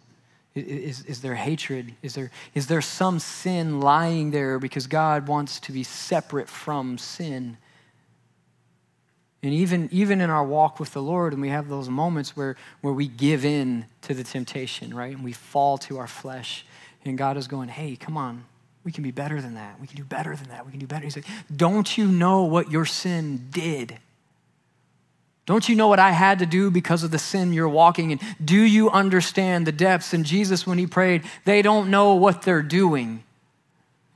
Is, 0.54 1.04
is 1.06 1.22
there 1.22 1.34
hatred? 1.34 1.96
Is 2.04 2.14
there, 2.14 2.30
is 2.54 2.68
there 2.68 2.82
some 2.82 3.18
sin 3.18 3.80
lying 3.80 4.30
there 4.30 4.60
because 4.60 4.86
God 4.86 5.28
wants 5.28 5.60
to 5.62 5.72
be 5.72 5.82
separate 5.82 6.50
from 6.50 7.00
sin? 7.00 7.58
And 9.46 9.54
even, 9.54 9.90
even 9.92 10.22
in 10.22 10.32
our 10.32 10.44
walk 10.44 10.80
with 10.80 10.94
the 10.94 11.04
Lord, 11.04 11.32
and 11.32 11.40
we 11.40 11.50
have 11.50 11.70
those 11.70 11.88
moments 11.88 12.36
where, 12.36 12.56
where 12.82 12.94
we 12.94 13.08
give 13.08 13.46
in 13.46 13.86
to 14.02 14.16
the 14.16 14.24
temptation, 14.24 14.92
right? 14.92 15.16
And 15.16 15.24
we 15.24 15.34
fall 15.34 15.78
to 15.78 16.00
our 16.00 16.08
flesh. 16.08 16.66
And 17.06 17.16
God 17.16 17.38
is 17.38 17.48
going, 17.48 17.70
hey, 17.70 17.96
come 17.96 18.18
on. 18.18 18.44
We 18.84 18.92
can 18.92 19.04
be 19.04 19.12
better 19.12 19.40
than 19.40 19.54
that. 19.54 19.80
We 19.80 19.86
can 19.86 19.98
do 19.98 20.04
better 20.04 20.36
than 20.36 20.50
that. 20.50 20.66
We 20.66 20.72
can 20.72 20.80
do 20.80 20.88
better. 20.88 21.04
He's 21.04 21.16
like, 21.16 21.28
don't 21.56 21.96
you 21.96 22.08
know 22.08 22.46
what 22.46 22.72
your 22.72 22.86
sin 22.86 23.50
did? 23.52 24.00
Don't 25.46 25.70
you 25.70 25.76
know 25.76 25.90
what 25.90 26.00
I 26.00 26.10
had 26.10 26.40
to 26.40 26.48
do 26.48 26.72
because 26.72 27.04
of 27.04 27.12
the 27.12 27.20
sin 27.20 27.54
you're 27.54 27.70
walking 27.70 28.10
in? 28.10 28.20
Do 28.44 28.60
you 28.60 28.90
understand 28.90 29.68
the 29.68 29.72
depths? 29.72 30.12
And 30.12 30.26
Jesus, 30.26 30.66
when 30.66 30.80
he 30.80 30.88
prayed, 30.88 31.22
they 31.44 31.62
don't 31.62 31.92
know 31.92 32.16
what 32.16 32.42
they're 32.42 32.64
doing. 32.64 33.24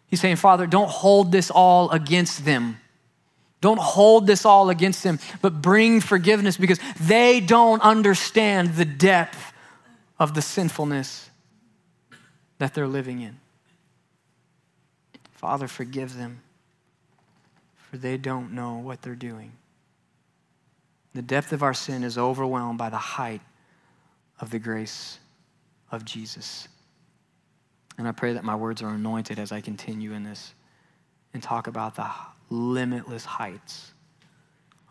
He's 0.08 0.22
saying, 0.22 0.38
Father, 0.38 0.65
don't 0.65 0.89
hold 0.89 1.32
this 1.32 1.52
all 1.52 1.92
against 1.92 2.46
them. 2.46 2.80
Don't 3.62 3.80
hold 3.80 4.26
this 4.26 4.45
all 4.45 4.69
against 4.69 5.04
them, 5.04 5.19
but 5.41 5.62
bring 5.62 6.00
forgiveness 6.00 6.56
because 6.58 6.80
they 7.00 7.39
don't 7.41 7.82
understand 7.82 8.76
the 8.76 8.86
depth 8.86 9.54
of 10.17 10.34
the 10.34 10.41
sinfulness 10.41 11.30
that 12.58 12.74
they're 12.74 12.88
living 12.88 13.22
in. 13.22 13.38
Father, 15.32 15.67
forgive 15.67 16.17
them, 16.17 16.41
for 17.89 17.98
they 17.98 18.17
don't 18.17 18.54
know 18.54 18.76
what 18.76 19.02
they're 19.02 19.15
doing. 19.15 19.52
The 21.13 21.22
depth 21.22 21.52
of 21.54 21.63
our 21.63 21.74
sin 21.74 22.04
is 22.04 22.17
overwhelmed 22.17 22.78
by 22.78 22.89
the 22.89 22.98
height 22.98 23.41
of 24.39 24.52
the 24.52 24.60
grace 24.60 25.19
of 25.91 26.06
Jesus. 26.06 26.67
And 27.98 28.08
I 28.08 28.12
pray 28.12 28.34
that 28.34 28.43
my 28.43 28.56
words 28.56 28.82
are 28.82 28.89
anointed 28.89 29.39
as 29.39 29.52
I 29.52 29.60
continue 29.60 30.13
in 30.13 30.24
this 30.24 30.54
and 31.34 31.43
talk 31.43 31.67
about 31.67 31.95
the 31.95 32.08
limitless 32.50 33.26
heights 33.26 33.94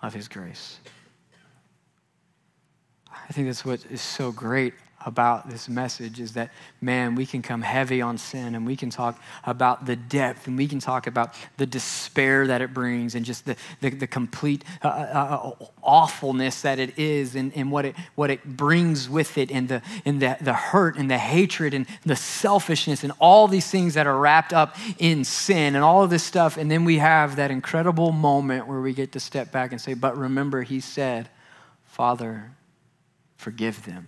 of 0.02 0.14
His 0.14 0.28
grace. 0.28 0.80
I 3.10 3.32
think 3.32 3.48
that's 3.48 3.64
what 3.64 3.84
is 3.90 4.00
so 4.00 4.32
great 4.32 4.74
about 5.08 5.48
this 5.48 5.68
message 5.68 6.20
is 6.20 6.34
that, 6.34 6.50
man, 6.80 7.14
we 7.14 7.24
can 7.24 7.40
come 7.40 7.62
heavy 7.62 8.00
on 8.02 8.18
sin 8.18 8.54
and 8.54 8.66
we 8.66 8.76
can 8.76 8.90
talk 8.90 9.20
about 9.44 9.86
the 9.86 9.96
depth 9.96 10.46
and 10.46 10.56
we 10.56 10.68
can 10.68 10.78
talk 10.78 11.06
about 11.06 11.34
the 11.56 11.66
despair 11.66 12.46
that 12.46 12.60
it 12.60 12.74
brings 12.74 13.14
and 13.14 13.24
just 13.24 13.46
the, 13.46 13.56
the, 13.80 13.88
the 13.88 14.06
complete 14.06 14.62
uh, 14.84 14.88
uh, 14.88 15.52
uh, 15.60 15.64
awfulness 15.82 16.60
that 16.60 16.78
it 16.78 16.96
is 16.98 17.34
and, 17.34 17.56
and 17.56 17.72
what, 17.72 17.86
it, 17.86 17.96
what 18.14 18.30
it 18.30 18.44
brings 18.44 19.08
with 19.08 19.38
it 19.38 19.50
and, 19.50 19.68
the, 19.68 19.82
and 20.04 20.20
the, 20.20 20.36
the 20.42 20.52
hurt 20.52 20.96
and 20.96 21.10
the 21.10 21.18
hatred 21.18 21.72
and 21.72 21.86
the 22.04 22.14
selfishness 22.14 23.02
and 23.02 23.12
all 23.18 23.48
these 23.48 23.68
things 23.68 23.94
that 23.94 24.06
are 24.06 24.18
wrapped 24.18 24.52
up 24.52 24.76
in 24.98 25.24
sin 25.24 25.74
and 25.74 25.82
all 25.82 26.04
of 26.04 26.10
this 26.10 26.22
stuff. 26.22 26.58
And 26.58 26.70
then 26.70 26.84
we 26.84 26.98
have 26.98 27.36
that 27.36 27.50
incredible 27.50 28.12
moment 28.12 28.68
where 28.68 28.80
we 28.80 28.92
get 28.92 29.12
to 29.12 29.20
step 29.20 29.50
back 29.50 29.72
and 29.72 29.80
say, 29.80 29.94
but 29.94 30.16
remember, 30.18 30.62
he 30.62 30.80
said, 30.80 31.30
Father, 31.86 32.52
forgive 33.38 33.86
them 33.86 34.06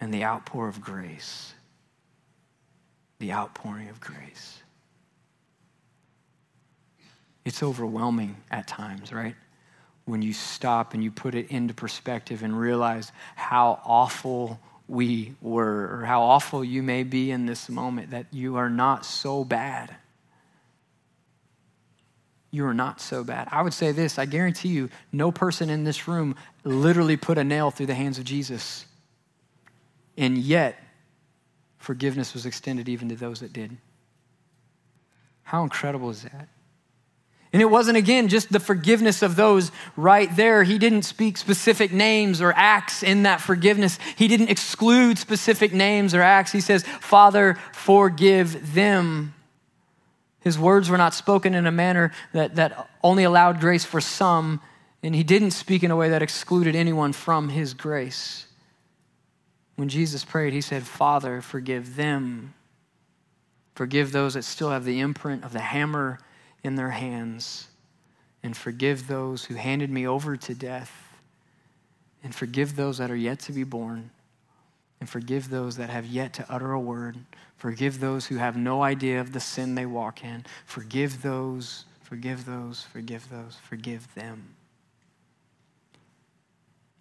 and 0.00 0.12
the 0.12 0.24
outpour 0.24 0.68
of 0.68 0.80
grace. 0.80 1.54
The 3.18 3.32
outpouring 3.32 3.88
of 3.88 4.00
grace. 4.00 4.62
It's 7.44 7.62
overwhelming 7.62 8.36
at 8.50 8.68
times, 8.68 9.12
right? 9.12 9.34
When 10.04 10.22
you 10.22 10.32
stop 10.32 10.94
and 10.94 11.02
you 11.02 11.10
put 11.10 11.34
it 11.34 11.50
into 11.50 11.74
perspective 11.74 12.42
and 12.42 12.58
realize 12.58 13.10
how 13.36 13.80
awful 13.84 14.60
we 14.86 15.34
were, 15.42 15.98
or 15.98 16.04
how 16.06 16.22
awful 16.22 16.64
you 16.64 16.82
may 16.82 17.02
be 17.02 17.30
in 17.30 17.46
this 17.46 17.68
moment, 17.68 18.10
that 18.10 18.26
you 18.32 18.56
are 18.56 18.70
not 18.70 19.04
so 19.04 19.44
bad. 19.44 19.94
You 22.50 22.66
are 22.66 22.74
not 22.74 23.00
so 23.00 23.22
bad. 23.22 23.48
I 23.50 23.60
would 23.60 23.74
say 23.74 23.92
this 23.92 24.18
I 24.18 24.24
guarantee 24.24 24.68
you, 24.68 24.88
no 25.12 25.30
person 25.30 25.68
in 25.68 25.84
this 25.84 26.08
room 26.08 26.36
literally 26.64 27.16
put 27.16 27.36
a 27.36 27.44
nail 27.44 27.70
through 27.70 27.86
the 27.86 27.94
hands 27.94 28.18
of 28.18 28.24
Jesus. 28.24 28.86
And 30.18 30.36
yet, 30.36 30.76
forgiveness 31.78 32.34
was 32.34 32.44
extended 32.44 32.88
even 32.88 33.08
to 33.08 33.14
those 33.14 33.40
that 33.40 33.52
did. 33.52 33.78
How 35.44 35.62
incredible 35.62 36.10
is 36.10 36.24
that? 36.24 36.48
And 37.52 37.62
it 37.62 37.70
wasn't, 37.70 37.96
again, 37.96 38.28
just 38.28 38.52
the 38.52 38.60
forgiveness 38.60 39.22
of 39.22 39.36
those 39.36 39.70
right 39.96 40.34
there. 40.36 40.64
He 40.64 40.76
didn't 40.76 41.02
speak 41.02 41.38
specific 41.38 41.92
names 41.92 42.42
or 42.42 42.52
acts 42.54 43.02
in 43.02 43.22
that 43.22 43.40
forgiveness. 43.40 43.98
He 44.16 44.28
didn't 44.28 44.50
exclude 44.50 45.16
specific 45.18 45.72
names 45.72 46.14
or 46.14 46.20
acts. 46.20 46.52
He 46.52 46.60
says, 46.60 46.82
Father, 46.82 47.56
forgive 47.72 48.74
them. 48.74 49.34
His 50.40 50.58
words 50.58 50.90
were 50.90 50.98
not 50.98 51.14
spoken 51.14 51.54
in 51.54 51.66
a 51.66 51.72
manner 51.72 52.12
that, 52.32 52.56
that 52.56 52.90
only 53.02 53.22
allowed 53.22 53.60
grace 53.60 53.84
for 53.84 54.00
some, 54.00 54.60
and 55.02 55.14
he 55.14 55.22
didn't 55.22 55.52
speak 55.52 55.82
in 55.84 55.90
a 55.90 55.96
way 55.96 56.10
that 56.10 56.22
excluded 56.22 56.74
anyone 56.74 57.12
from 57.12 57.48
his 57.48 57.72
grace. 57.72 58.47
When 59.78 59.88
Jesus 59.88 60.24
prayed, 60.24 60.54
he 60.54 60.60
said, 60.60 60.82
Father, 60.82 61.40
forgive 61.40 61.94
them. 61.94 62.52
Forgive 63.76 64.10
those 64.10 64.34
that 64.34 64.42
still 64.42 64.70
have 64.70 64.84
the 64.84 64.98
imprint 64.98 65.44
of 65.44 65.52
the 65.52 65.60
hammer 65.60 66.18
in 66.64 66.74
their 66.74 66.90
hands, 66.90 67.68
and 68.42 68.56
forgive 68.56 69.06
those 69.06 69.44
who 69.44 69.54
handed 69.54 69.88
me 69.88 70.04
over 70.04 70.36
to 70.36 70.52
death, 70.52 70.92
and 72.24 72.34
forgive 72.34 72.74
those 72.74 72.98
that 72.98 73.08
are 73.08 73.16
yet 73.16 73.38
to 73.38 73.52
be 73.52 73.62
born, 73.62 74.10
and 74.98 75.08
forgive 75.08 75.48
those 75.48 75.76
that 75.76 75.90
have 75.90 76.06
yet 76.06 76.32
to 76.32 76.46
utter 76.52 76.72
a 76.72 76.80
word. 76.80 77.16
Forgive 77.56 78.00
those 78.00 78.26
who 78.26 78.38
have 78.38 78.56
no 78.56 78.82
idea 78.82 79.20
of 79.20 79.32
the 79.32 79.38
sin 79.38 79.76
they 79.76 79.86
walk 79.86 80.24
in. 80.24 80.44
Forgive 80.66 81.22
those, 81.22 81.84
forgive 82.02 82.46
those, 82.46 82.82
forgive 82.82 83.30
those, 83.30 83.58
forgive 83.62 84.12
them. 84.16 84.56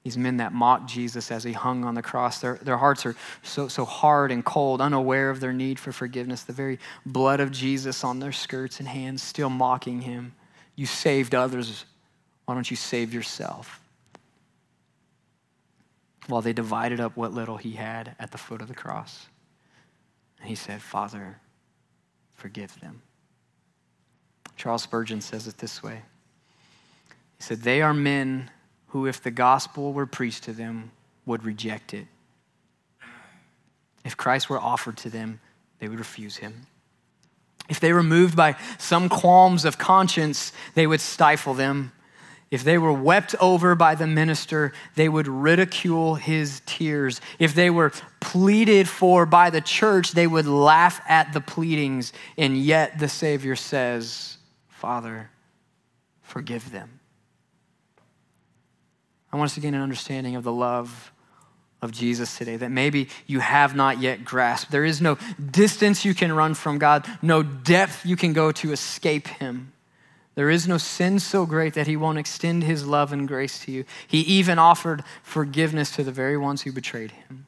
These 0.07 0.17
men 0.17 0.37
that 0.37 0.53
mocked 0.53 0.89
Jesus 0.89 1.31
as 1.31 1.43
he 1.43 1.51
hung 1.51 1.83
on 1.83 1.93
the 1.93 2.01
cross, 2.01 2.39
their, 2.39 2.55
their 2.61 2.77
hearts 2.77 3.05
are 3.05 3.13
so, 3.43 3.67
so 3.67 3.83
hard 3.83 4.31
and 4.31 4.45
cold, 4.45 4.79
unaware 4.79 5.29
of 5.29 5.41
their 5.41 5.51
need 5.51 5.77
for 5.77 5.91
forgiveness. 5.91 6.43
The 6.43 6.53
very 6.53 6.79
blood 7.05 7.41
of 7.41 7.51
Jesus 7.51 8.05
on 8.05 8.19
their 8.19 8.31
skirts 8.31 8.79
and 8.79 8.87
hands, 8.87 9.21
still 9.21 9.49
mocking 9.49 9.99
him. 9.99 10.33
You 10.77 10.85
saved 10.85 11.35
others. 11.35 11.83
Why 12.45 12.53
don't 12.53 12.71
you 12.71 12.77
save 12.77 13.13
yourself? 13.13 13.81
While 16.27 16.41
they 16.41 16.53
divided 16.53 17.01
up 17.01 17.17
what 17.17 17.33
little 17.33 17.57
he 17.57 17.73
had 17.73 18.15
at 18.17 18.31
the 18.31 18.37
foot 18.37 18.61
of 18.61 18.69
the 18.69 18.75
cross. 18.75 19.27
And 20.39 20.47
he 20.47 20.55
said, 20.55 20.81
Father, 20.81 21.37
forgive 22.33 22.79
them. 22.79 23.01
Charles 24.55 24.83
Spurgeon 24.83 25.19
says 25.19 25.47
it 25.47 25.57
this 25.57 25.83
way 25.83 26.01
He 27.35 27.43
said, 27.43 27.63
They 27.63 27.81
are 27.81 27.93
men 27.93 28.51
who, 28.87 29.05
if 29.05 29.21
the 29.21 29.31
gospel 29.31 29.93
were 29.93 30.05
preached 30.05 30.43
to 30.43 30.53
them, 30.53 30.91
would 31.25 31.43
reject 31.43 31.93
it. 31.93 32.07
If 34.05 34.15
Christ 34.15 34.49
were 34.49 34.59
offered 34.59 34.97
to 34.97 35.09
them, 35.09 35.41
they 35.79 35.87
would 35.87 35.99
refuse 35.99 36.37
him. 36.37 36.67
If 37.69 37.79
they 37.79 37.91
were 37.91 38.03
moved 38.03 38.35
by 38.35 38.55
some 38.77 39.09
qualms 39.09 39.65
of 39.65 39.77
conscience, 39.77 40.53
they 40.73 40.87
would 40.87 41.01
stifle 41.01 41.53
them. 41.53 41.91
If 42.49 42.63
they 42.63 42.77
were 42.77 42.93
wept 42.93 43.35
over 43.41 43.75
by 43.75 43.95
the 43.95 44.07
minister, 44.07 44.71
they 44.95 45.09
would 45.09 45.27
ridicule 45.27 46.15
his 46.15 46.61
tears. 46.65 47.19
If 47.39 47.53
they 47.53 47.69
were 47.69 47.91
pleaded 48.21 48.87
for 48.87 49.25
by 49.25 49.49
the 49.49 49.59
church, 49.59 50.13
they 50.13 50.27
would 50.27 50.47
laugh 50.47 51.01
at 51.09 51.33
the 51.33 51.41
pleadings. 51.41 52.13
And 52.37 52.57
yet 52.57 52.99
the 52.99 53.09
Savior 53.09 53.57
says, 53.57 54.37
Father, 54.69 55.29
forgive 56.21 56.71
them. 56.71 56.96
I 59.37 59.39
want 59.39 59.51
us 59.51 59.55
to 59.55 59.61
gain 59.61 59.75
an 59.75 59.83
understanding 59.83 60.35
of 60.35 60.43
the 60.43 60.51
love 60.51 61.11
of 61.83 61.91
Jesus 61.91 62.39
today 62.39 62.55
that 62.55 62.71
maybe 62.71 63.07
you 63.27 63.39
have 63.39 63.75
not 63.75 64.01
yet 64.01 64.25
grasped. 64.25 64.71
There 64.71 64.83
is 64.83 64.99
no 64.99 65.19
distance 65.51 66.03
you 66.03 66.15
can 66.15 66.33
run 66.33 66.55
from 66.55 66.79
God, 66.79 67.05
no 67.21 67.43
depth 67.43 68.03
you 68.03 68.15
can 68.15 68.33
go 68.33 68.51
to 68.53 68.71
escape 68.71 69.27
Him. 69.27 69.73
There 70.33 70.49
is 70.49 70.67
no 70.67 70.79
sin 70.79 71.19
so 71.19 71.45
great 71.45 71.75
that 71.75 71.85
He 71.85 71.95
won't 71.95 72.17
extend 72.17 72.63
His 72.63 72.87
love 72.87 73.13
and 73.13 73.27
grace 73.27 73.59
to 73.65 73.71
you. 73.71 73.85
He 74.07 74.21
even 74.21 74.57
offered 74.57 75.03
forgiveness 75.21 75.95
to 75.97 76.03
the 76.03 76.11
very 76.11 76.35
ones 76.35 76.63
who 76.63 76.71
betrayed 76.71 77.11
Him. 77.11 77.45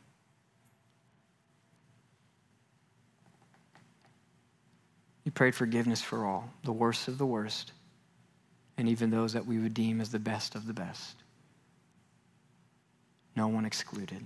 He 5.23 5.31
prayed 5.31 5.55
forgiveness 5.55 6.03
for 6.03 6.23
all, 6.23 6.51
the 6.63 6.71
worst 6.71 7.07
of 7.07 7.17
the 7.17 7.25
worst, 7.25 7.71
and 8.77 8.87
even 8.87 9.09
those 9.09 9.33
that 9.33 9.47
we 9.47 9.57
would 9.57 9.73
deem 9.73 9.99
as 9.99 10.11
the 10.11 10.19
best 10.19 10.53
of 10.53 10.67
the 10.67 10.73
best 10.73 11.18
no 13.35 13.47
one 13.47 13.65
excluded, 13.65 14.23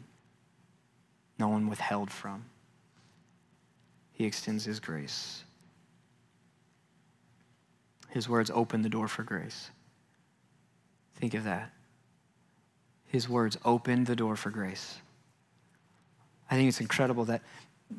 no 1.37 1.47
one 1.47 1.67
withheld 1.67 2.11
from. 2.11 2.45
He 4.11 4.25
extends 4.25 4.65
His 4.65 4.79
grace. 4.79 5.43
His 8.09 8.29
words 8.29 8.51
open 8.53 8.83
the 8.83 8.89
door 8.89 9.07
for 9.07 9.23
grace. 9.23 9.71
Think 11.15 11.33
of 11.33 11.43
that. 11.45 11.71
His 13.07 13.27
words 13.27 13.57
opened 13.65 14.07
the 14.07 14.15
door 14.15 14.35
for 14.35 14.49
grace. 14.49 14.97
I 16.49 16.55
think 16.55 16.69
it's 16.69 16.81
incredible 16.81 17.25
that 17.25 17.41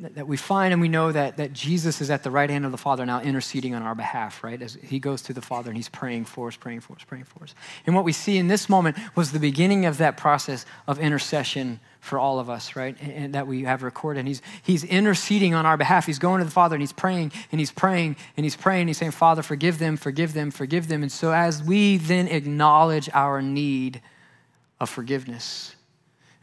that 0.01 0.27
we 0.27 0.37
find 0.37 0.73
and 0.73 0.81
we 0.81 0.89
know 0.89 1.13
that, 1.13 1.37
that 1.37 1.53
Jesus 1.53 2.01
is 2.01 2.11
at 2.11 2.23
the 2.23 2.31
right 2.31 2.49
hand 2.49 2.65
of 2.65 2.73
the 2.73 2.79
Father 2.79 3.05
now 3.05 3.21
interceding 3.21 3.75
on 3.75 3.83
our 3.83 3.95
behalf, 3.95 4.43
right? 4.45 4.61
As 4.61 4.75
he 4.75 4.99
goes 4.99 5.23
to 5.23 5.33
the 5.33 5.43
Father 5.43 5.71
and 5.71 5.77
he's 5.77 5.89
praying 5.89 6.25
for 6.27 6.49
us, 6.49 6.57
praying 6.57 6.81
for 6.81 6.95
us, 6.95 7.05
praying 7.05 7.25
for 7.25 7.45
us. 7.45 7.55
And 7.87 7.95
what 7.95 8.05
we 8.05 8.13
see 8.13 8.39
in 8.39 8.49
this 8.49 8.69
moment 8.69 8.97
was 9.15 9.33
the 9.33 9.39
beginning 9.39 9.87
of 9.87 9.99
that 9.99 10.17
process 10.17 10.67
of 10.87 10.99
intercession 10.99 11.81
for 12.01 12.19
all 12.19 12.39
of 12.39 12.51
us, 12.51 12.77
right? 12.77 12.97
And, 13.01 13.13
and 13.13 13.35
that 13.35 13.47
we 13.47 13.65
have 13.65 13.83
recorded. 13.83 14.21
And 14.21 14.29
he's, 14.29 14.43
he's 14.63 14.85
interceding 14.85 15.55
on 15.55 15.65
our 15.67 15.77
behalf. 15.77 16.07
He's 16.07 16.19
going 16.19 16.41
to 16.41 16.45
the 16.45 16.51
Father 16.51 16.77
and 16.77 16.83
he's 16.83 16.93
praying 16.93 17.33
and 17.51 17.61
he's 17.61 17.73
praying 17.73 18.17
and 18.37 18.45
he's 18.45 18.57
praying. 18.57 18.83
And 18.83 18.89
he's 18.91 18.99
saying, 18.99 19.13
Father, 19.13 19.43
forgive 19.43 19.79
them, 19.79 19.97
forgive 19.97 20.35
them, 20.35 20.51
forgive 20.51 20.89
them. 20.89 21.03
And 21.03 21.11
so 21.11 21.33
as 21.33 21.63
we 21.63 21.97
then 21.97 22.29
acknowledge 22.29 23.09
our 23.15 23.41
need 23.41 24.01
of 24.81 24.91
forgiveness, 24.91 25.74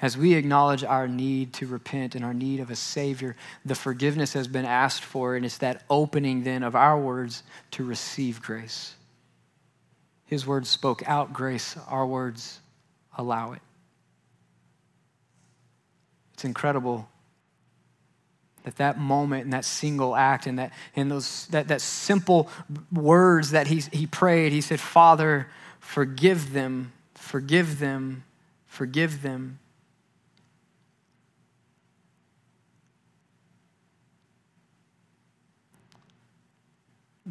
as 0.01 0.17
we 0.17 0.33
acknowledge 0.33 0.83
our 0.83 1.07
need 1.07 1.53
to 1.53 1.67
repent 1.67 2.15
and 2.15 2.25
our 2.25 2.33
need 2.33 2.59
of 2.59 2.71
a 2.71 2.75
Savior, 2.75 3.35
the 3.63 3.75
forgiveness 3.75 4.33
has 4.33 4.47
been 4.47 4.65
asked 4.65 5.03
for, 5.03 5.35
and 5.35 5.45
it's 5.45 5.59
that 5.59 5.83
opening 5.89 6.43
then 6.43 6.63
of 6.63 6.75
our 6.75 6.99
words 6.99 7.43
to 7.71 7.83
receive 7.83 8.41
grace. 8.41 8.95
His 10.25 10.47
words 10.47 10.69
spoke 10.69 11.07
out 11.07 11.33
grace, 11.33 11.77
our 11.87 12.05
words 12.05 12.59
allow 13.17 13.51
it. 13.51 13.61
It's 16.33 16.45
incredible 16.45 17.07
that 18.63 18.77
that 18.77 18.99
moment 18.99 19.43
and 19.43 19.53
that 19.53 19.65
single 19.65 20.15
act 20.15 20.45
and 20.45 20.59
that 20.59 20.71
and 20.95 21.11
those 21.11 21.47
that, 21.47 21.67
that 21.67 21.81
simple 21.81 22.49
words 22.91 23.51
that 23.51 23.67
he, 23.67 23.83
he 23.91 24.07
prayed, 24.07 24.51
he 24.51 24.61
said, 24.61 24.79
Father, 24.79 25.47
forgive 25.79 26.53
them, 26.53 26.91
forgive 27.15 27.79
them, 27.79 28.23
forgive 28.65 29.21
them. 29.21 29.59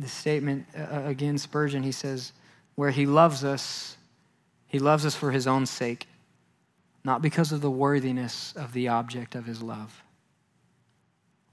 The 0.01 0.09
statement 0.09 0.67
uh, 0.77 0.81
uh, 0.81 1.03
again, 1.07 1.39
Spurgeon, 1.39 1.83
he 1.83 1.93
says, 1.93 2.33
where 2.75 2.91
he 2.91 3.07
loves 3.07 3.45
us, 3.45 3.97
he 4.67 4.79
loves 4.79 5.05
us 5.05 5.15
for 5.15 5.31
his 5.31 5.47
own 5.47 5.67
sake, 5.67 6.07
not 7.05 7.23
because 7.23 7.53
of 7.53 7.61
the 7.61 7.71
worthiness 7.71 8.53
of 8.57 8.73
the 8.73 8.89
object 8.89 9.35
of 9.35 9.47
his 9.47 9.63
love. 9.63 10.03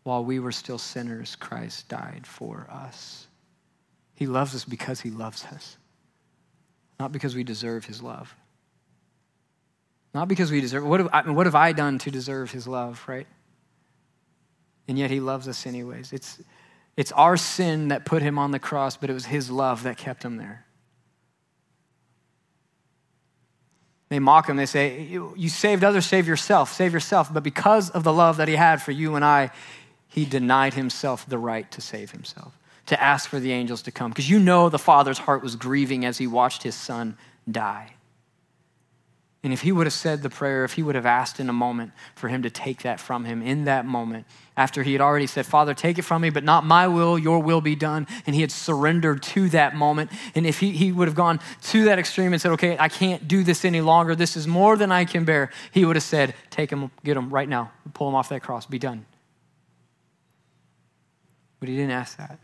While 0.03 0.23
we 0.23 0.39
were 0.39 0.53
still 0.53 0.77
sinners, 0.77 1.35
Christ 1.35 1.89
died 1.89 2.25
for 2.25 2.67
us. 2.71 3.27
He 4.15 4.25
loves 4.25 4.55
us 4.55 4.63
because 4.63 5.01
he 5.01 5.09
loves 5.09 5.43
us, 5.45 5.77
not 6.99 7.11
because 7.11 7.35
we 7.35 7.43
deserve 7.43 7.85
his 7.85 8.01
love. 8.01 8.33
Not 10.13 10.27
because 10.27 10.49
we 10.49 10.61
deserve 10.61 10.83
what 10.85 10.99
have, 10.99 11.09
I, 11.13 11.29
what 11.29 11.45
have 11.45 11.53
I 11.53 11.73
done 11.73 11.99
to 11.99 12.09
deserve 12.09 12.49
his 12.49 12.67
love, 12.67 13.03
right? 13.07 13.27
And 14.87 14.97
yet 14.97 15.11
he 15.11 15.19
loves 15.19 15.47
us 15.47 15.67
anyways. 15.67 16.13
It's 16.13 16.41
it's 16.97 17.11
our 17.11 17.37
sin 17.37 17.89
that 17.89 18.05
put 18.05 18.23
him 18.23 18.39
on 18.39 18.51
the 18.51 18.59
cross, 18.59 18.97
but 18.97 19.09
it 19.09 19.13
was 19.13 19.27
his 19.27 19.51
love 19.51 19.83
that 19.83 19.97
kept 19.97 20.23
him 20.23 20.37
there. 20.37 20.65
They 24.09 24.19
mock 24.19 24.49
him. 24.49 24.57
They 24.57 24.65
say, 24.65 25.03
You 25.03 25.49
saved 25.49 25.83
others, 25.83 26.05
save 26.05 26.27
yourself, 26.27 26.73
save 26.73 26.93
yourself. 26.93 27.31
But 27.31 27.43
because 27.43 27.89
of 27.89 28.03
the 28.03 28.13
love 28.13 28.37
that 28.37 28.47
he 28.47 28.55
had 28.55 28.81
for 28.81 28.91
you 28.91 29.15
and 29.15 29.23
I, 29.23 29.51
he 30.07 30.25
denied 30.25 30.73
himself 30.73 31.27
the 31.27 31.37
right 31.37 31.69
to 31.71 31.81
save 31.81 32.11
himself, 32.11 32.57
to 32.87 33.01
ask 33.01 33.29
for 33.29 33.39
the 33.39 33.51
angels 33.51 33.83
to 33.83 33.91
come. 33.91 34.09
Because 34.09 34.29
you 34.29 34.39
know 34.39 34.69
the 34.69 34.79
Father's 34.79 35.19
heart 35.19 35.43
was 35.43 35.55
grieving 35.55 36.05
as 36.05 36.17
he 36.17 36.25
watched 36.25 36.63
his 36.63 36.75
son 36.75 37.17
die. 37.49 37.93
And 39.43 39.53
if 39.53 39.61
he 39.61 39.71
would 39.71 39.85
have 39.85 39.93
said 39.93 40.23
the 40.23 40.29
prayer, 40.29 40.63
if 40.63 40.73
he 40.73 40.83
would 40.83 40.95
have 40.95 41.05
asked 41.05 41.39
in 41.39 41.49
a 41.49 41.53
moment 41.53 41.91
for 42.15 42.27
him 42.27 42.43
to 42.43 42.49
take 42.49 42.83
that 42.83 42.99
from 42.99 43.25
him 43.25 43.41
in 43.41 43.65
that 43.65 43.85
moment, 43.85 44.25
after 44.57 44.81
he 44.81 44.91
had 44.91 45.01
already 45.01 45.27
said, 45.27 45.45
Father, 45.45 45.75
take 45.75 45.99
it 45.99 46.01
from 46.01 46.23
me, 46.23 46.31
but 46.31 46.43
not 46.43 46.65
my 46.65 46.87
will, 46.87 47.17
your 47.17 47.39
will 47.39 47.61
be 47.61 47.75
done, 47.75 48.07
and 48.25 48.35
he 48.35 48.41
had 48.41 48.51
surrendered 48.51 49.21
to 49.21 49.47
that 49.49 49.75
moment, 49.75 50.11
and 50.33 50.47
if 50.47 50.59
he, 50.59 50.71
he 50.71 50.91
would 50.91 51.07
have 51.07 51.15
gone 51.15 51.39
to 51.61 51.85
that 51.85 51.99
extreme 51.99 52.33
and 52.33 52.41
said, 52.41 52.51
Okay, 52.53 52.75
I 52.77 52.89
can't 52.89 53.27
do 53.27 53.43
this 53.43 53.63
any 53.63 53.81
longer, 53.81 54.15
this 54.15 54.35
is 54.35 54.47
more 54.47 54.75
than 54.75 54.91
I 54.91 55.05
can 55.05 55.23
bear, 55.23 55.51
he 55.71 55.85
would 55.85 55.95
have 55.95 56.03
said, 56.03 56.33
Take 56.49 56.71
him, 56.71 56.89
get 57.03 57.15
him 57.15 57.29
right 57.29 57.47
now, 57.47 57.71
pull 57.93 58.09
him 58.09 58.15
off 58.15 58.29
that 58.29 58.41
cross, 58.41 58.65
be 58.65 58.79
done. 58.79 59.05
But 61.59 61.69
he 61.69 61.75
didn't 61.75 61.91
ask 61.91 62.17
that. 62.17 62.39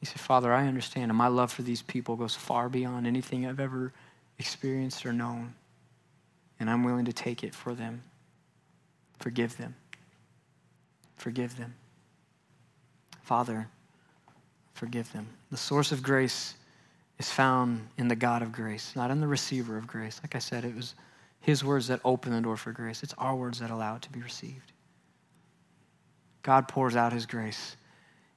He 0.00 0.06
said, 0.06 0.20
Father, 0.20 0.52
I 0.52 0.66
understand, 0.66 1.10
and 1.10 1.18
my 1.18 1.28
love 1.28 1.52
for 1.52 1.60
these 1.60 1.82
people 1.82 2.16
goes 2.16 2.34
far 2.34 2.70
beyond 2.70 3.06
anything 3.06 3.46
I've 3.46 3.60
ever 3.60 3.92
experienced 4.38 5.04
or 5.04 5.12
known, 5.12 5.54
and 6.58 6.70
I'm 6.70 6.84
willing 6.84 7.04
to 7.04 7.12
take 7.12 7.44
it 7.44 7.54
for 7.54 7.74
them. 7.74 8.02
Forgive 9.18 9.58
them. 9.58 9.74
Forgive 11.20 11.58
them. 11.58 11.74
Father, 13.20 13.68
forgive 14.72 15.12
them. 15.12 15.28
The 15.50 15.58
source 15.58 15.92
of 15.92 16.02
grace 16.02 16.54
is 17.18 17.30
found 17.30 17.86
in 17.98 18.08
the 18.08 18.16
God 18.16 18.40
of 18.40 18.52
grace, 18.52 18.94
not 18.96 19.10
in 19.10 19.20
the 19.20 19.26
receiver 19.26 19.76
of 19.76 19.86
grace. 19.86 20.18
Like 20.22 20.34
I 20.34 20.38
said, 20.38 20.64
it 20.64 20.74
was 20.74 20.94
his 21.40 21.62
words 21.62 21.88
that 21.88 22.00
open 22.06 22.32
the 22.32 22.40
door 22.40 22.56
for 22.56 22.72
grace. 22.72 23.02
It's 23.02 23.12
our 23.18 23.36
words 23.36 23.58
that 23.58 23.70
allow 23.70 23.96
it 23.96 24.02
to 24.02 24.10
be 24.10 24.22
received. 24.22 24.72
God 26.42 26.68
pours 26.68 26.96
out 26.96 27.12
his 27.12 27.26
grace. 27.26 27.76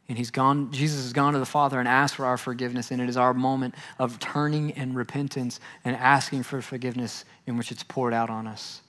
And 0.10 0.18
he's 0.18 0.32
gone, 0.32 0.70
Jesus 0.74 1.04
has 1.04 1.14
gone 1.14 1.32
to 1.32 1.40
the 1.40 1.46
Father 1.46 1.80
and 1.80 1.88
asked 1.88 2.16
for 2.16 2.26
our 2.26 2.38
forgiveness, 2.38 2.92
and 2.92 3.02
it 3.02 3.08
is 3.08 3.16
our 3.16 3.34
moment 3.34 3.76
of 3.98 4.20
turning 4.20 4.74
and 4.74 4.94
repentance 4.94 5.62
and 5.86 5.96
asking 5.96 6.44
for 6.44 6.62
forgiveness 6.62 7.24
in 7.48 7.58
which 7.58 7.72
it's 7.72 7.84
poured 7.84 8.14
out 8.14 8.30
on 8.30 8.46
us. 8.46 8.82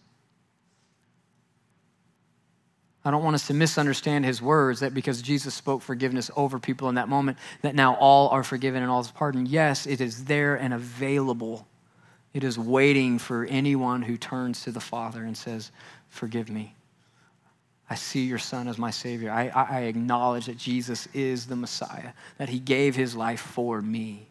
I 3.04 3.10
don't 3.10 3.22
want 3.22 3.34
us 3.34 3.46
to 3.48 3.54
misunderstand 3.54 4.24
his 4.24 4.40
words 4.40 4.80
that 4.80 4.94
because 4.94 5.20
Jesus 5.20 5.54
spoke 5.54 5.82
forgiveness 5.82 6.30
over 6.36 6.58
people 6.58 6.88
in 6.88 6.94
that 6.94 7.08
moment, 7.08 7.36
that 7.60 7.74
now 7.74 7.96
all 7.96 8.28
are 8.30 8.42
forgiven 8.42 8.82
and 8.82 8.90
all 8.90 9.00
is 9.00 9.10
pardoned. 9.10 9.48
Yes, 9.48 9.86
it 9.86 10.00
is 10.00 10.24
there 10.24 10.54
and 10.54 10.72
available. 10.72 11.66
It 12.32 12.44
is 12.44 12.58
waiting 12.58 13.18
for 13.18 13.44
anyone 13.44 14.02
who 14.02 14.16
turns 14.16 14.62
to 14.62 14.72
the 14.72 14.80
Father 14.80 15.22
and 15.22 15.36
says, 15.36 15.70
Forgive 16.08 16.48
me. 16.48 16.74
I 17.90 17.96
see 17.96 18.24
your 18.24 18.38
Son 18.38 18.68
as 18.68 18.78
my 18.78 18.90
Savior. 18.90 19.30
I, 19.30 19.48
I, 19.48 19.80
acknowledge 19.82 20.46
that 20.46 20.56
Jesus 20.56 21.06
is 21.12 21.46
the 21.46 21.56
Messiah, 21.56 22.12
that 22.38 22.48
He 22.48 22.58
gave 22.58 22.96
His 22.96 23.14
life 23.14 23.40
for 23.40 23.82
me. 23.82 24.28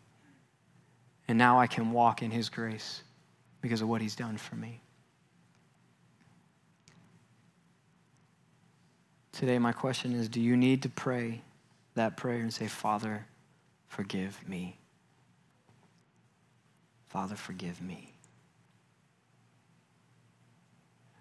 And 1.28 1.38
now 1.38 1.60
I 1.60 1.68
can 1.68 1.92
walk 1.92 2.24
in 2.24 2.32
His 2.32 2.50
grace 2.50 3.04
because 3.62 3.82
of 3.82 3.88
what 3.88 4.02
He's 4.02 4.16
done 4.16 4.38
for 4.38 4.56
me. 4.56 4.83
Today, 9.34 9.58
my 9.58 9.72
question 9.72 10.14
is 10.14 10.30
do 10.30 10.40
you 10.40 10.56
need 10.56 10.84
to 10.84 10.90
pray 10.90 11.42
that 11.96 12.16
prayer 12.18 12.40
and 12.40 12.54
say, 12.54 12.68
Father, 12.68 13.26
forgive 13.88 14.48
me? 14.48 14.78
Father, 17.10 17.36
forgive 17.36 17.82
me. 17.82 18.13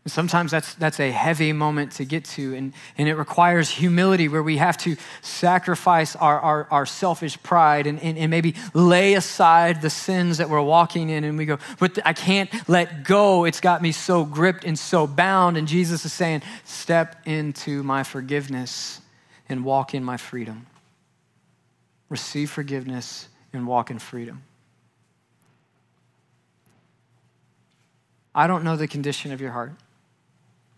Sometimes 0.06 0.50
that's, 0.50 0.74
that's 0.74 0.98
a 0.98 1.10
heavy 1.12 1.52
moment 1.52 1.92
to 1.92 2.04
get 2.04 2.24
to, 2.24 2.54
and, 2.54 2.72
and 2.98 3.08
it 3.08 3.14
requires 3.14 3.70
humility 3.70 4.26
where 4.28 4.42
we 4.42 4.56
have 4.56 4.76
to 4.78 4.96
sacrifice 5.20 6.16
our, 6.16 6.40
our, 6.40 6.68
our 6.72 6.86
selfish 6.86 7.40
pride 7.44 7.86
and, 7.86 8.02
and, 8.02 8.18
and, 8.18 8.28
maybe 8.28 8.56
lay 8.74 9.14
aside 9.14 9.80
the 9.80 9.90
sins 9.90 10.38
that 10.38 10.50
we're 10.50 10.60
walking 10.60 11.08
in. 11.08 11.22
And 11.22 11.38
we 11.38 11.46
go, 11.46 11.58
but 11.78 11.98
I 12.04 12.14
can't 12.14 12.50
let 12.68 13.04
go. 13.04 13.44
It's 13.44 13.60
got 13.60 13.80
me 13.80 13.92
so 13.92 14.24
gripped 14.24 14.64
and 14.64 14.76
so 14.76 15.06
bound. 15.06 15.56
And 15.56 15.68
Jesus 15.68 16.04
is 16.04 16.12
saying, 16.12 16.42
step 16.64 17.16
into 17.24 17.84
my 17.84 18.02
forgiveness 18.02 19.00
and 19.48 19.64
walk 19.64 19.94
in 19.94 20.02
my 20.02 20.16
freedom. 20.16 20.66
Receive 22.08 22.50
forgiveness 22.50 23.28
and 23.52 23.68
walk 23.68 23.90
in 23.90 24.00
freedom. 24.00 24.42
I 28.34 28.46
don't 28.46 28.64
know 28.64 28.76
the 28.76 28.88
condition 28.88 29.30
of 29.30 29.40
your 29.40 29.52
heart. 29.52 29.72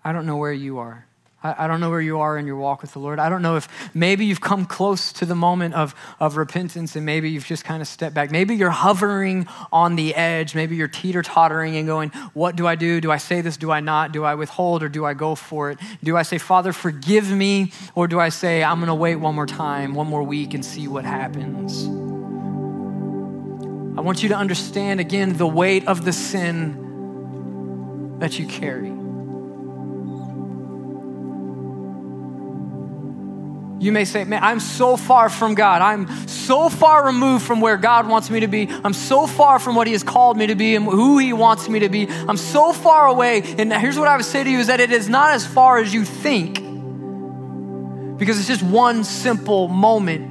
I 0.04 0.12
don't 0.12 0.26
know 0.26 0.36
where 0.36 0.52
you 0.52 0.78
are. 0.78 1.06
I, 1.46 1.66
don't 1.66 1.80
know 1.80 1.90
where 1.90 2.00
you 2.00 2.20
are 2.20 2.38
in 2.38 2.46
your 2.46 2.56
walk 2.56 2.80
with 2.80 2.94
the 2.94 3.00
Lord. 3.00 3.18
I 3.18 3.28
don't 3.28 3.42
know 3.42 3.56
if 3.56 3.68
maybe 3.94 4.24
you've 4.24 4.40
come 4.40 4.64
close 4.64 5.12
to 5.14 5.26
the 5.26 5.34
moment 5.34 5.74
of, 5.74 5.94
of 6.18 6.38
repentance 6.38 6.96
and 6.96 7.04
maybe 7.04 7.28
you've 7.28 7.44
just 7.44 7.64
kind 7.64 7.82
of 7.82 7.88
stepped 7.88 8.14
back. 8.14 8.30
Maybe 8.30 8.56
you're 8.56 8.70
hovering 8.70 9.46
on 9.70 9.94
the 9.94 10.14
edge. 10.14 10.54
Maybe 10.54 10.74
you're 10.74 10.88
teeter 10.88 11.20
tottering 11.20 11.76
and 11.76 11.86
going, 11.86 12.08
What 12.32 12.56
do 12.56 12.66
I 12.66 12.76
do? 12.76 12.98
Do 12.98 13.12
I 13.12 13.18
say 13.18 13.42
this? 13.42 13.58
Do 13.58 13.70
I 13.70 13.80
not? 13.80 14.12
Do 14.12 14.24
I 14.24 14.36
withhold 14.36 14.82
or 14.82 14.88
do 14.88 15.04
I 15.04 15.12
go 15.12 15.34
for 15.34 15.70
it? 15.70 15.78
Do 16.02 16.16
I 16.16 16.22
say, 16.22 16.38
Father, 16.38 16.72
forgive 16.72 17.30
me? 17.30 17.72
Or 17.94 18.08
do 18.08 18.18
I 18.18 18.30
say, 18.30 18.64
I'm 18.64 18.78
going 18.78 18.86
to 18.88 18.94
wait 18.94 19.16
one 19.16 19.34
more 19.34 19.46
time, 19.46 19.94
one 19.94 20.06
more 20.06 20.22
week 20.22 20.54
and 20.54 20.64
see 20.64 20.88
what 20.88 21.04
happens? 21.04 21.84
I 23.98 24.00
want 24.00 24.22
you 24.22 24.30
to 24.30 24.36
understand 24.36 24.98
again 24.98 25.36
the 25.36 25.46
weight 25.46 25.86
of 25.86 26.06
the 26.06 26.12
sin 26.14 26.80
that 28.18 28.38
you 28.38 28.46
carry. 28.46 29.03
You 33.84 33.92
may 33.92 34.06
say, 34.06 34.24
Man, 34.24 34.42
I'm 34.42 34.60
so 34.60 34.96
far 34.96 35.28
from 35.28 35.54
God. 35.54 35.82
I'm 35.82 36.08
so 36.26 36.70
far 36.70 37.04
removed 37.04 37.44
from 37.44 37.60
where 37.60 37.76
God 37.76 38.08
wants 38.08 38.30
me 38.30 38.40
to 38.40 38.48
be. 38.48 38.66
I'm 38.82 38.94
so 38.94 39.26
far 39.26 39.58
from 39.58 39.74
what 39.74 39.86
He 39.86 39.92
has 39.92 40.02
called 40.02 40.38
me 40.38 40.46
to 40.46 40.54
be 40.54 40.74
and 40.74 40.86
who 40.86 41.18
He 41.18 41.34
wants 41.34 41.68
me 41.68 41.80
to 41.80 41.90
be. 41.90 42.08
I'm 42.08 42.38
so 42.38 42.72
far 42.72 43.06
away. 43.06 43.42
And 43.58 43.70
here's 43.74 43.98
what 43.98 44.08
I 44.08 44.16
would 44.16 44.24
say 44.24 44.42
to 44.42 44.50
you 44.50 44.58
is 44.58 44.68
that 44.68 44.80
it 44.80 44.90
is 44.90 45.10
not 45.10 45.32
as 45.32 45.46
far 45.46 45.76
as 45.76 45.92
you 45.92 46.06
think. 46.06 46.54
Because 48.18 48.38
it's 48.38 48.48
just 48.48 48.62
one 48.62 49.04
simple 49.04 49.68
moment, 49.68 50.22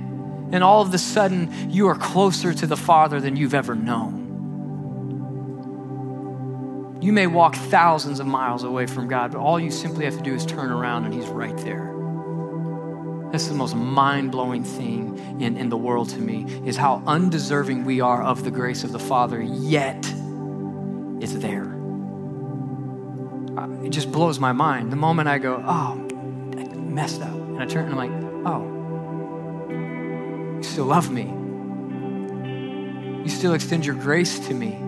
and 0.51 0.63
all 0.63 0.81
of 0.81 0.91
a 0.91 0.97
sudden 0.97 1.69
you 1.69 1.89
are 1.89 1.95
closer 1.95 2.55
to 2.55 2.65
the 2.65 2.77
Father 2.77 3.21
than 3.21 3.35
you've 3.35 3.53
ever 3.53 3.75
known. 3.75 4.21
You 7.03 7.13
may 7.13 7.27
walk 7.27 7.53
thousands 7.53 8.19
of 8.19 8.25
miles 8.25 8.63
away 8.63 8.87
from 8.87 9.07
God, 9.07 9.31
but 9.31 9.37
all 9.37 9.59
you 9.59 9.69
simply 9.69 10.05
have 10.05 10.17
to 10.17 10.23
do 10.23 10.33
is 10.33 10.43
turn 10.43 10.71
around 10.71 11.05
and 11.05 11.13
He's 11.13 11.27
right 11.27 11.55
there. 11.57 12.02
That's 13.33 13.47
the 13.47 13.55
most 13.55 13.75
mind 13.75 14.31
blowing 14.31 14.63
thing 14.63 15.17
in, 15.41 15.57
in 15.57 15.69
the 15.69 15.75
world 15.75 16.09
to 16.09 16.19
me 16.19 16.45
is 16.67 16.77
how 16.77 17.01
undeserving 17.07 17.83
we 17.83 17.99
are 17.99 18.21
of 18.21 18.43
the 18.43 18.51
grace 18.51 18.83
of 18.83 18.91
the 18.91 18.99
Father, 18.99 19.41
yet 19.41 19.97
it's 21.19 21.33
there. 21.33 21.73
Uh, 23.57 23.71
it 23.83 23.89
just 23.89 24.11
blows 24.11 24.37
my 24.39 24.51
mind. 24.51 24.91
The 24.91 24.97
moment 24.97 25.29
I 25.29 25.39
go, 25.39 25.55
oh, 25.65 25.93
I 26.55 26.63
messed 26.75 27.23
up, 27.23 27.33
and 27.33 27.59
I 27.59 27.65
turn 27.65 27.85
and 27.85 27.99
I'm 27.99 28.07
like, 28.07 28.11
oh, 28.45 28.61
you 30.57 30.61
still 30.61 30.85
love 30.85 31.09
me. 31.09 31.23
You 33.23 33.29
still 33.29 33.55
extend 33.55 33.83
your 33.83 33.95
grace 33.95 34.37
to 34.47 34.53
me. 34.53 34.82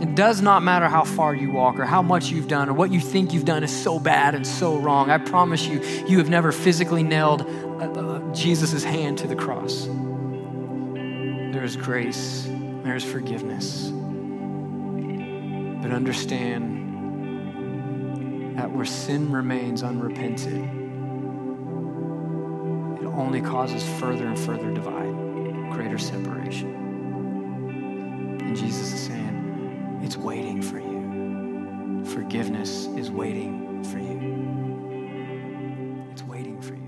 It 0.00 0.14
does 0.14 0.40
not 0.40 0.62
matter 0.62 0.86
how 0.86 1.02
far 1.02 1.34
you 1.34 1.50
walk 1.50 1.80
or 1.80 1.84
how 1.84 2.02
much 2.02 2.30
you've 2.30 2.46
done 2.46 2.68
or 2.68 2.72
what 2.72 2.92
you 2.92 3.00
think 3.00 3.32
you've 3.32 3.44
done 3.44 3.64
is 3.64 3.76
so 3.82 3.98
bad 3.98 4.36
and 4.36 4.46
so 4.46 4.76
wrong. 4.76 5.10
I 5.10 5.18
promise 5.18 5.66
you, 5.66 5.80
you 6.06 6.18
have 6.18 6.30
never 6.30 6.52
physically 6.52 7.02
nailed 7.02 7.42
uh, 7.42 7.90
uh, 7.90 8.32
Jesus' 8.32 8.84
hand 8.84 9.18
to 9.18 9.26
the 9.26 9.34
cross. 9.34 9.86
There 9.86 11.64
is 11.64 11.76
grace, 11.76 12.48
there 12.84 12.94
is 12.94 13.02
forgiveness. 13.02 13.90
But 15.82 15.90
understand 15.90 16.76
that 18.56 18.70
where 18.70 18.84
sin 18.84 19.32
remains 19.32 19.82
unrepented, 19.82 20.62
it 23.02 23.06
only 23.06 23.40
causes 23.40 23.82
further 23.98 24.28
and 24.28 24.38
further 24.38 24.72
divide, 24.72 25.72
greater 25.72 25.98
separation. 25.98 26.72
And 28.40 28.56
Jesus 28.56 28.92
is 28.92 29.07
it's 30.08 30.16
waiting 30.16 30.62
for 30.62 30.78
you. 30.78 32.02
Forgiveness 32.06 32.86
is 32.96 33.10
waiting 33.10 33.84
for 33.84 33.98
you. 33.98 34.16
It's 36.10 36.22
waiting 36.22 36.62
for 36.62 36.72
you. 36.72 36.80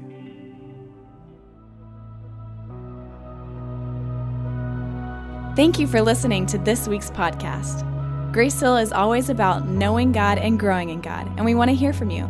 Thank 5.55 5.79
you 5.79 5.87
for 5.87 6.01
listening 6.01 6.47
to 6.47 6.57
this 6.57 6.89
week's 6.89 7.11
podcast. 7.11 7.85
Grace 8.33 8.59
Hill 8.59 8.79
is 8.79 8.91
always 8.91 9.29
about 9.29 9.69
knowing 9.69 10.13
God 10.13 10.39
and 10.39 10.59
growing 10.59 10.89
in 10.89 11.03
God, 11.03 11.27
and 11.37 11.45
we 11.45 11.55
want 11.55 11.69
to 11.69 11.75
hear 11.75 11.93
from 11.93 12.09
you. 12.09 12.27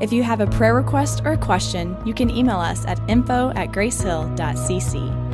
If 0.00 0.12
you 0.12 0.22
have 0.22 0.40
a 0.40 0.46
prayer 0.46 0.76
request 0.76 1.22
or 1.24 1.32
a 1.32 1.36
question, 1.36 1.96
you 2.06 2.14
can 2.14 2.30
email 2.30 2.58
us 2.58 2.86
at 2.86 3.00
info 3.10 3.50
at 3.56 3.72
gracehill.cc. 3.72 5.27